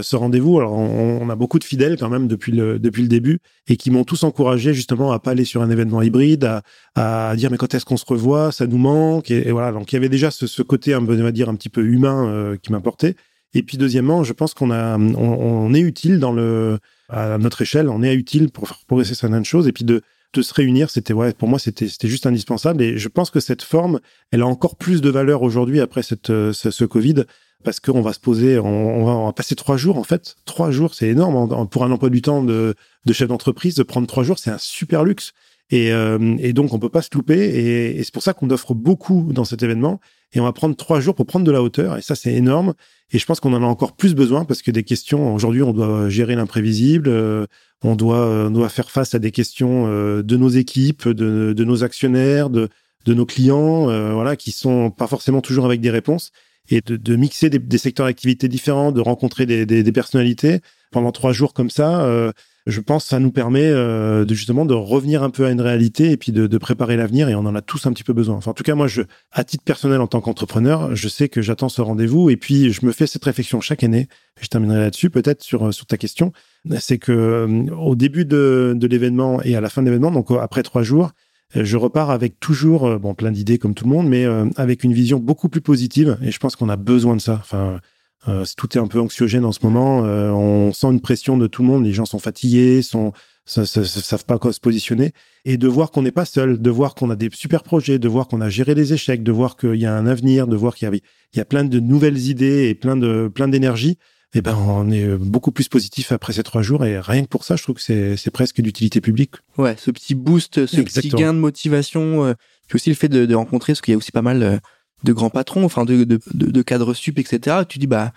ce 0.02 0.16
rendez-vous. 0.16 0.58
Alors, 0.58 0.72
on, 0.72 1.28
a 1.28 1.36
beaucoup 1.36 1.58
de 1.58 1.64
fidèles 1.64 1.96
quand 1.98 2.08
même 2.08 2.28
depuis 2.28 2.52
le 2.52 2.78
depuis 2.78 3.02
le 3.02 3.08
début 3.08 3.40
et 3.68 3.76
qui 3.76 3.90
m'ont 3.90 4.04
tous 4.04 4.22
encouragé 4.24 4.72
justement 4.74 5.12
à 5.12 5.18
pas 5.18 5.32
aller 5.32 5.44
sur 5.44 5.62
un 5.62 5.70
événement 5.70 6.02
hybride, 6.02 6.60
à, 6.94 7.34
dire 7.36 7.50
mais 7.50 7.56
quand 7.56 7.74
est-ce 7.74 7.84
qu'on 7.84 7.96
se 7.96 8.04
revoit, 8.06 8.52
ça 8.52 8.66
nous 8.66 8.78
manque 8.78 9.30
et, 9.30 9.50
voilà. 9.50 9.72
Donc 9.72 9.92
il 9.92 9.96
y 9.96 9.98
avait 9.98 10.08
déjà 10.08 10.30
ce, 10.30 10.62
côté, 10.62 10.94
on 10.94 11.04
va 11.04 11.32
dire 11.32 11.48
un 11.48 11.54
petit 11.54 11.68
peu 11.68 11.84
humain 11.84 12.28
euh, 12.28 12.56
qui 12.56 12.72
m'importait. 12.72 13.16
Et 13.52 13.62
puis 13.62 13.78
deuxièmement, 13.78 14.22
je 14.22 14.32
pense 14.32 14.54
qu'on 14.54 14.70
a, 14.70 14.96
on, 14.96 15.74
est 15.74 15.80
utile 15.80 16.20
dans 16.20 16.32
le, 16.32 16.78
à 17.08 17.36
notre 17.38 17.62
échelle, 17.62 17.88
on 17.88 18.02
est 18.02 18.14
utile 18.14 18.50
pour 18.50 18.68
faire 18.68 18.78
progresser 18.86 19.14
certaines 19.14 19.44
choses. 19.44 19.66
Et 19.66 19.72
puis 19.72 19.84
de, 19.84 20.02
se 20.40 20.54
réunir, 20.54 20.90
c'était 20.90 21.12
ouais, 21.12 21.32
pour 21.32 21.48
moi 21.48 21.58
c'était 21.58 21.88
c'était 21.88 22.06
juste 22.06 22.26
indispensable. 22.26 22.82
Et 22.82 22.96
je 22.96 23.08
pense 23.08 23.30
que 23.30 23.40
cette 23.40 23.62
forme, 23.62 23.98
elle 24.30 24.42
a 24.42 24.46
encore 24.46 24.76
plus 24.76 25.00
de 25.00 25.10
valeur 25.10 25.42
aujourd'hui 25.42 25.80
après 25.80 26.04
cette 26.04 26.28
ce, 26.28 26.52
ce 26.52 26.84
Covid 26.84 27.24
parce 27.62 27.80
qu'on 27.80 28.00
va 28.00 28.12
se 28.12 28.20
poser, 28.20 28.58
on, 28.58 29.04
va, 29.04 29.12
on, 29.12 29.26
va, 29.26 29.32
passer 29.32 29.54
trois 29.54 29.76
jours 29.76 29.98
en 29.98 30.04
fait. 30.04 30.36
Trois 30.44 30.70
jours, 30.70 30.94
c'est 30.94 31.08
énorme 31.08 31.68
pour 31.68 31.84
un 31.84 31.90
emploi 31.90 32.10
du 32.10 32.22
temps 32.22 32.42
de, 32.42 32.74
de 33.04 33.12
chef 33.12 33.28
d'entreprise 33.28 33.74
de 33.74 33.82
prendre 33.82 34.06
trois 34.06 34.24
jours, 34.24 34.38
c'est 34.38 34.50
un 34.50 34.58
super 34.58 35.04
luxe. 35.04 35.32
Et, 35.70 35.92
euh, 35.92 36.36
et, 36.40 36.52
donc, 36.52 36.72
on 36.72 36.78
peut 36.78 36.88
pas 36.88 37.02
se 37.02 37.10
louper. 37.14 37.38
Et, 37.38 38.02
c'est 38.02 38.12
pour 38.12 38.22
ça 38.22 38.34
qu'on 38.34 38.50
offre 38.50 38.74
beaucoup 38.74 39.32
dans 39.32 39.44
cet 39.44 39.62
événement. 39.62 40.00
Et 40.32 40.40
on 40.40 40.44
va 40.44 40.52
prendre 40.52 40.76
trois 40.76 41.00
jours 41.00 41.14
pour 41.14 41.26
prendre 41.26 41.44
de 41.44 41.50
la 41.50 41.62
hauteur. 41.62 41.96
Et 41.96 42.02
ça, 42.02 42.14
c'est 42.14 42.32
énorme. 42.32 42.74
Et 43.12 43.18
je 43.18 43.26
pense 43.26 43.40
qu'on 43.40 43.52
en 43.52 43.62
a 43.62 43.66
encore 43.66 43.94
plus 43.94 44.14
besoin 44.14 44.44
parce 44.44 44.62
que 44.62 44.70
des 44.70 44.84
questions, 44.84 45.34
aujourd'hui, 45.34 45.62
on 45.62 45.72
doit 45.72 46.08
gérer 46.08 46.36
l'imprévisible. 46.36 47.08
Euh, 47.08 47.46
on 47.82 47.96
doit, 47.96 48.26
on 48.46 48.50
doit 48.50 48.68
faire 48.68 48.90
face 48.90 49.14
à 49.14 49.18
des 49.18 49.30
questions 49.30 49.86
euh, 49.86 50.22
de 50.22 50.36
nos 50.36 50.48
équipes, 50.48 51.08
de, 51.08 51.52
de 51.52 51.64
nos 51.64 51.82
actionnaires, 51.82 52.50
de, 52.50 52.68
de 53.06 53.14
nos 53.14 53.26
clients, 53.26 53.84
voilà, 54.12 54.36
qui 54.36 54.52
sont 54.52 54.90
pas 54.90 55.06
forcément 55.06 55.40
toujours 55.40 55.64
avec 55.64 55.80
des 55.80 55.90
réponses. 55.90 56.32
Et 56.68 56.80
de, 56.82 56.96
de 56.96 57.16
mixer 57.16 57.50
des, 57.50 57.58
des 57.58 57.78
secteurs 57.78 58.06
d'activité 58.06 58.48
différents, 58.48 58.92
de 58.92 59.00
rencontrer 59.00 59.46
des, 59.46 59.66
des, 59.66 59.82
des 59.82 59.92
personnalités 59.92 60.60
pendant 60.92 61.12
trois 61.12 61.32
jours 61.32 61.54
comme 61.54 61.70
ça, 61.70 62.32
je 62.66 62.80
pense 62.80 63.06
ça 63.06 63.18
nous 63.18 63.30
permet 63.30 63.64
euh, 63.64 64.24
de 64.24 64.34
justement 64.34 64.64
de 64.64 64.74
revenir 64.74 65.22
un 65.22 65.30
peu 65.30 65.46
à 65.46 65.50
une 65.50 65.60
réalité 65.60 66.10
et 66.10 66.16
puis 66.16 66.32
de, 66.32 66.46
de 66.46 66.58
préparer 66.58 66.96
l'avenir 66.96 67.28
et 67.28 67.34
on 67.34 67.40
en 67.40 67.54
a 67.54 67.62
tous 67.62 67.86
un 67.86 67.92
petit 67.92 68.04
peu 68.04 68.12
besoin. 68.12 68.36
Enfin, 68.36 68.50
en 68.50 68.54
tout 68.54 68.62
cas, 68.62 68.74
moi, 68.74 68.86
je, 68.86 69.02
à 69.32 69.44
titre 69.44 69.64
personnel 69.64 70.00
en 70.00 70.06
tant 70.06 70.20
qu'entrepreneur, 70.20 70.94
je 70.94 71.08
sais 71.08 71.28
que 71.28 71.42
j'attends 71.42 71.68
ce 71.68 71.80
rendez-vous 71.80 72.30
et 72.30 72.36
puis 72.36 72.72
je 72.72 72.84
me 72.84 72.92
fais 72.92 73.06
cette 73.06 73.24
réflexion 73.24 73.60
chaque 73.60 73.82
année. 73.82 74.08
Je 74.40 74.48
terminerai 74.48 74.78
là-dessus, 74.78 75.10
peut-être 75.10 75.42
sur 75.42 75.68
euh, 75.68 75.72
sur 75.72 75.86
ta 75.86 75.96
question. 75.96 76.32
C'est 76.78 76.98
que 76.98 77.12
euh, 77.12 77.74
au 77.76 77.94
début 77.94 78.24
de, 78.24 78.74
de 78.76 78.86
l'événement 78.86 79.42
et 79.42 79.56
à 79.56 79.60
la 79.60 79.70
fin 79.70 79.82
de 79.82 79.86
l'événement, 79.86 80.10
donc 80.10 80.30
après 80.30 80.62
trois 80.62 80.82
jours, 80.82 81.12
je 81.54 81.76
repars 81.76 82.10
avec 82.10 82.38
toujours 82.40 82.98
bon 82.98 83.14
plein 83.14 83.30
d'idées 83.30 83.58
comme 83.58 83.74
tout 83.74 83.84
le 83.84 83.90
monde, 83.90 84.08
mais 84.08 84.24
avec 84.56 84.84
une 84.84 84.92
vision 84.92 85.18
beaucoup 85.18 85.48
plus 85.48 85.60
positive 85.60 86.18
et 86.22 86.30
je 86.30 86.38
pense 86.38 86.56
qu'on 86.56 86.68
a 86.68 86.76
besoin 86.76 87.16
de 87.16 87.20
ça. 87.20 87.38
Enfin 87.40 87.80
euh, 88.28 88.44
tout 88.56 88.76
est 88.76 88.80
un 88.80 88.86
peu 88.86 89.00
anxiogène 89.00 89.44
en 89.44 89.52
ce 89.52 89.60
moment. 89.62 90.04
Euh, 90.04 90.30
on 90.30 90.72
sent 90.72 90.88
une 90.88 91.00
pression 91.00 91.36
de 91.36 91.46
tout 91.46 91.62
le 91.62 91.68
monde. 91.68 91.84
Les 91.84 91.92
gens 91.92 92.04
sont 92.04 92.18
fatigués, 92.18 92.82
sont 92.82 93.12
savent 93.46 94.26
pas 94.26 94.38
quoi 94.38 94.52
se 94.52 94.60
positionner. 94.60 95.12
Et 95.44 95.56
de 95.56 95.66
voir 95.66 95.90
qu'on 95.90 96.02
n'est 96.02 96.12
pas 96.12 96.24
seul, 96.24 96.60
de 96.60 96.70
voir 96.70 96.94
qu'on 96.94 97.10
a 97.10 97.16
des 97.16 97.30
super 97.32 97.62
projets, 97.62 97.98
de 97.98 98.08
voir 98.08 98.28
qu'on 98.28 98.40
a 98.40 98.48
géré 98.48 98.74
les 98.74 98.92
échecs, 98.92 99.22
de 99.22 99.32
voir 99.32 99.56
qu'il 99.56 99.76
y 99.76 99.86
a 99.86 99.96
un 99.96 100.06
avenir, 100.06 100.46
de 100.46 100.56
voir 100.56 100.74
qu'il 100.74 100.86
y, 100.86 100.90
a, 100.90 100.94
il 100.94 101.36
y 101.36 101.40
a 101.40 101.44
plein 101.44 101.64
de 101.64 101.80
nouvelles 101.80 102.28
idées 102.28 102.68
et 102.68 102.74
plein 102.74 102.96
de 102.96 103.28
plein 103.32 103.48
d'énergie. 103.48 103.98
Eh 104.34 104.42
ben, 104.42 104.56
on 104.56 104.90
est 104.90 105.06
beaucoup 105.16 105.50
plus 105.50 105.68
positif 105.68 106.12
après 106.12 106.32
ces 106.34 106.44
trois 106.44 106.62
jours. 106.62 106.84
Et 106.84 107.00
rien 107.00 107.22
que 107.22 107.28
pour 107.28 107.44
ça, 107.44 107.56
je 107.56 107.62
trouve 107.64 107.76
que 107.76 108.16
c'est 108.16 108.30
presque 108.30 108.60
d'utilité 108.60 109.00
publique. 109.00 109.34
Ouais, 109.58 109.74
ce 109.76 109.90
petit 109.90 110.14
boost, 110.14 110.66
ce 110.66 110.80
petit 110.82 111.08
gain 111.08 111.34
de 111.34 111.38
motivation, 111.38 112.24
euh, 112.24 112.34
puis 112.68 112.76
aussi 112.76 112.90
le 112.90 112.96
fait 112.96 113.08
de, 113.08 113.26
de 113.26 113.34
rencontrer, 113.34 113.72
parce 113.72 113.80
qu'il 113.80 113.92
y 113.92 113.94
a 113.94 113.98
aussi 113.98 114.12
pas 114.12 114.22
mal 114.22 114.42
euh, 114.42 114.58
de 115.02 115.12
grands 115.12 115.30
patrons, 115.30 115.64
enfin 115.64 115.84
de, 115.84 116.04
de, 116.04 116.20
de, 116.32 116.62
cadres 116.62 116.94
sup, 116.94 117.18
etc. 117.18 117.58
Tu 117.68 117.78
dis 117.78 117.86
bah 117.86 118.12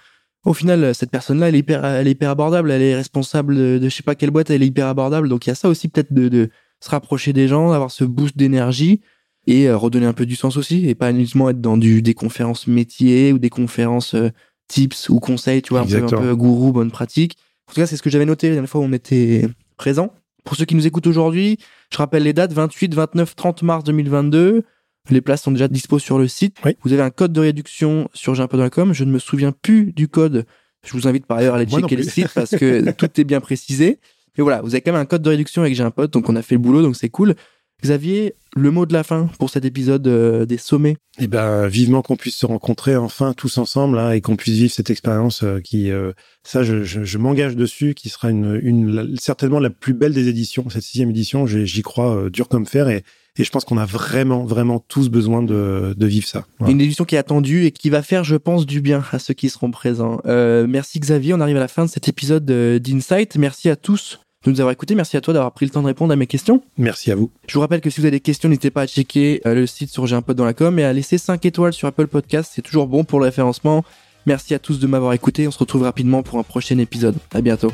au 0.46 0.54
final 0.54 0.94
cette 0.94 1.10
personne-là 1.10 1.48
elle 1.48 1.56
est 1.56 1.60
hyper 1.60 1.86
elle 1.86 2.08
est 2.08 2.12
hyper 2.12 2.30
abordable, 2.30 2.70
elle 2.72 2.82
est 2.82 2.96
responsable 2.96 3.56
de, 3.56 3.78
de 3.78 3.90
je 3.90 3.96
sais 3.96 4.04
pas 4.04 4.16
quelle 4.16 4.32
boîte, 4.32 4.50
elle 4.50 4.62
est 4.62 4.68
hyper 4.68 4.88
abordable. 4.88 5.30
Donc 5.30 5.46
il 5.46 5.50
y 5.50 5.52
a 5.52 5.56
ça 5.56 5.70
aussi 5.70 5.88
peut-être 5.88 6.14
de, 6.14 6.28
de 6.28 6.50
se 6.82 6.90
rapprocher 6.90 7.34
des 7.34 7.48
gens, 7.48 7.72
d'avoir 7.72 7.92
ce 7.92 8.04
boost 8.04 8.38
d'énergie 8.38 9.02
et 9.48 9.68
euh, 9.68 9.78
redonner 9.78 10.06
un 10.06 10.14
peu 10.14 10.26
du 10.26 10.36
sens 10.36 10.58
aussi 10.58 10.88
et 10.88 10.96
pas 10.96 11.12
uniquement 11.12 11.50
être 11.50 11.62
dans 11.62 11.78
du 11.78 12.02
des 12.02 12.14
conférences 12.14 12.68
métiers 12.68 13.32
ou 13.32 13.40
des 13.40 13.50
conférences 13.50 14.16
euh, 14.16 14.30
tips 14.68 15.10
ou 15.10 15.20
conseils, 15.20 15.62
tu 15.62 15.70
vois, 15.70 15.82
un 15.82 15.86
peu, 15.86 16.04
un 16.04 16.08
peu, 16.08 16.36
gourou, 16.36 16.72
bonne 16.72 16.92
pratique. 16.92 17.38
En 17.68 17.74
tout 17.74 17.82
cas, 17.82 17.88
c'est 17.88 17.98
ce 17.98 18.04
que 18.04 18.10
j'avais 18.10 18.26
noté 18.26 18.50
la 18.50 18.56
dernière 18.56 18.70
fois 18.70 18.82
où 18.82 18.86
on 18.86 18.94
était 18.94 19.48
présent. 19.78 20.14
Pour 20.44 20.56
ceux 20.56 20.66
qui 20.66 20.76
nous 20.76 20.88
écoutent 20.88 21.08
aujourd'hui, 21.08 21.58
je 21.92 21.98
rappelle 21.98 22.24
les 22.24 22.34
dates 22.34 22.52
28, 22.52 22.94
29, 22.94 23.36
30 23.36 23.64
mars 23.64 23.84
2022. 23.84 24.64
Les 25.10 25.22
places 25.22 25.44
sont 25.44 25.52
déjà 25.52 25.68
dispo 25.68 26.00
sur 26.00 26.18
le 26.18 26.28
site. 26.28 26.58
Vous 26.84 26.94
avez 26.94 27.02
un 27.02 27.10
code 27.10 27.34
de 27.34 27.42
réduction 27.42 28.10
sur 28.14 28.36
com. 28.72 28.94
Je 28.94 29.04
ne 29.04 29.12
me 29.12 29.20
souviens 29.20 29.52
plus 29.52 29.92
du 29.94 30.08
code. 30.08 30.46
Je 30.86 30.94
vous 30.94 31.08
invite 31.08 31.26
par 31.26 31.38
ailleurs 31.38 31.56
à 31.56 31.58
aller 31.58 31.70
checker 31.70 31.96
le 31.96 32.04
site 32.04 32.30
parce 32.34 32.52
que 32.52 32.92
tout 32.98 33.10
est 33.20 33.24
bien 33.24 33.42
précisé. 33.42 34.00
Mais 34.38 34.44
voilà, 34.44 34.62
vous 34.62 34.74
avez 34.74 34.82
quand 34.82 34.92
même 34.92 35.02
un 35.02 35.06
code 35.06 35.22
de 35.22 35.30
réduction 35.30 35.62
avec 35.62 35.76
J'ai 35.76 35.84
un 35.84 35.92
pote, 35.92 36.12
donc 36.12 36.28
on 36.30 36.36
a 36.36 36.42
fait 36.42 36.56
le 36.56 36.60
boulot, 36.60 36.82
donc 36.82 36.96
c'est 36.96 37.10
cool. 37.10 37.36
Xavier, 37.84 38.36
le 38.56 38.72
mot 38.72 38.86
de 38.86 38.94
la 38.94 39.04
fin 39.04 39.30
pour 39.40 39.50
cet 39.50 39.66
épisode 39.66 40.08
euh, 40.08 40.46
des 40.46 40.58
sommets 40.58 40.96
Eh 41.20 41.28
ben, 41.28 41.68
vivement 41.68 42.02
qu'on 42.02 42.16
puisse 42.16 42.38
se 42.38 42.46
rencontrer 42.46 42.96
enfin 42.96 43.34
tous 43.34 43.58
ensemble 43.58 43.98
là, 43.98 44.16
et 44.16 44.22
qu'on 44.22 44.38
puisse 44.38 44.56
vivre 44.56 44.72
cette 44.72 44.90
expérience 44.90 45.44
euh, 45.44 45.60
qui, 45.60 45.92
euh, 45.92 46.14
ça, 46.44 46.64
je, 46.64 46.84
je, 46.84 47.04
je 47.04 47.18
m'engage 47.18 47.58
dessus, 47.58 47.94
qui 47.94 48.08
sera 48.08 48.30
une, 48.30 48.58
une, 48.64 49.16
certainement 49.20 49.60
la 49.60 49.70
plus 49.70 49.94
belle 49.94 50.14
des 50.14 50.30
éditions, 50.30 50.70
cette 50.70 50.84
sixième 50.84 51.10
édition. 51.10 51.46
J'y 51.46 51.82
crois 51.82 52.30
dur 52.30 52.48
comme 52.48 52.66
fer 52.66 52.88
et 52.90 53.04
et 53.36 53.44
je 53.44 53.50
pense 53.50 53.66
qu'on 53.66 53.80
a 53.80 53.86
vraiment, 53.86 54.46
vraiment 54.46 54.78
tous 54.78 55.10
besoin 55.10 55.42
de, 55.42 55.96
de 55.98 56.06
vivre 56.06 56.28
ça. 56.28 56.46
Une 56.68 56.80
édition 56.80 57.04
qui 57.04 57.16
est 57.16 57.18
attendue 57.18 57.66
et 57.66 57.72
qui 57.72 57.90
va 57.90 58.04
faire, 58.04 58.24
je 58.24 58.36
pense, 58.36 58.68
du 58.68 58.80
bien 58.80 59.04
à 59.12 59.18
ceux 59.18 59.34
qui 59.34 59.50
seront 59.50 59.72
présents. 59.72 60.22
Merci 60.26 61.00
Xavier, 61.00 61.34
on 61.34 61.40
arrive 61.40 61.58
à 61.58 61.62
la 61.62 61.68
fin 61.68 61.84
de 61.84 61.90
cet 61.90 62.08
épisode 62.08 62.46
d'Insight. 62.46 63.36
Merci 63.38 63.70
à 63.70 63.76
tous 63.76 64.20
de 64.46 64.52
nous 64.52 64.60
avoir 64.60 64.74
écoutés. 64.74 64.96
Merci 64.96 65.18
à 65.18 65.22
toi 65.22 65.34
d'avoir 65.34 65.52
pris 65.52 65.66
le 65.66 65.72
temps 65.72 65.82
de 65.82 65.88
répondre 65.88 66.14
à 66.14 66.16
mes 66.16 66.28
questions. 66.28 66.64
Merci 66.78 67.12
à 67.12 67.16
vous. 67.16 67.32
Je 67.48 67.54
vous 67.54 67.62
rappelle 67.62 67.82
que 67.82 67.90
si 67.90 68.00
vous 68.00 68.06
avez 68.06 68.12
des 68.12 68.20
questions, 68.20 68.50
n'hésitez 68.50 68.72
pas 68.72 68.82
à 68.82 68.88
checker 68.88 69.42
euh, 69.46 69.54
le 69.54 69.68
site 69.68 69.90
sur 69.90 70.06
J'ai 70.08 70.16
un 70.16 70.22
pote 70.22 70.38
dans 70.38 70.46
la 70.46 70.54
com 70.54 70.78
et 70.80 70.84
à 70.84 70.94
laisser 70.94 71.18
5 71.18 71.46
étoiles 71.46 71.74
sur 71.74 71.88
Apple 71.88 72.08
Podcast. 72.08 72.52
C'est 72.54 72.62
toujours 72.62 72.88
bon 72.88 73.04
pour 73.04 73.20
le 73.20 73.26
référencement. 73.26 73.84
Merci 74.26 74.54
à 74.54 74.60
tous 74.60 74.80
de 74.80 74.88
m'avoir 74.88 75.14
écouté. 75.14 75.48
On 75.48 75.52
se 75.52 75.60
retrouve 75.60 75.84
rapidement 75.84 76.24
pour 76.24 76.40
un 76.40 76.44
prochain 76.44 76.78
épisode. 76.78 77.16
À 77.34 77.42
bientôt. 77.42 77.72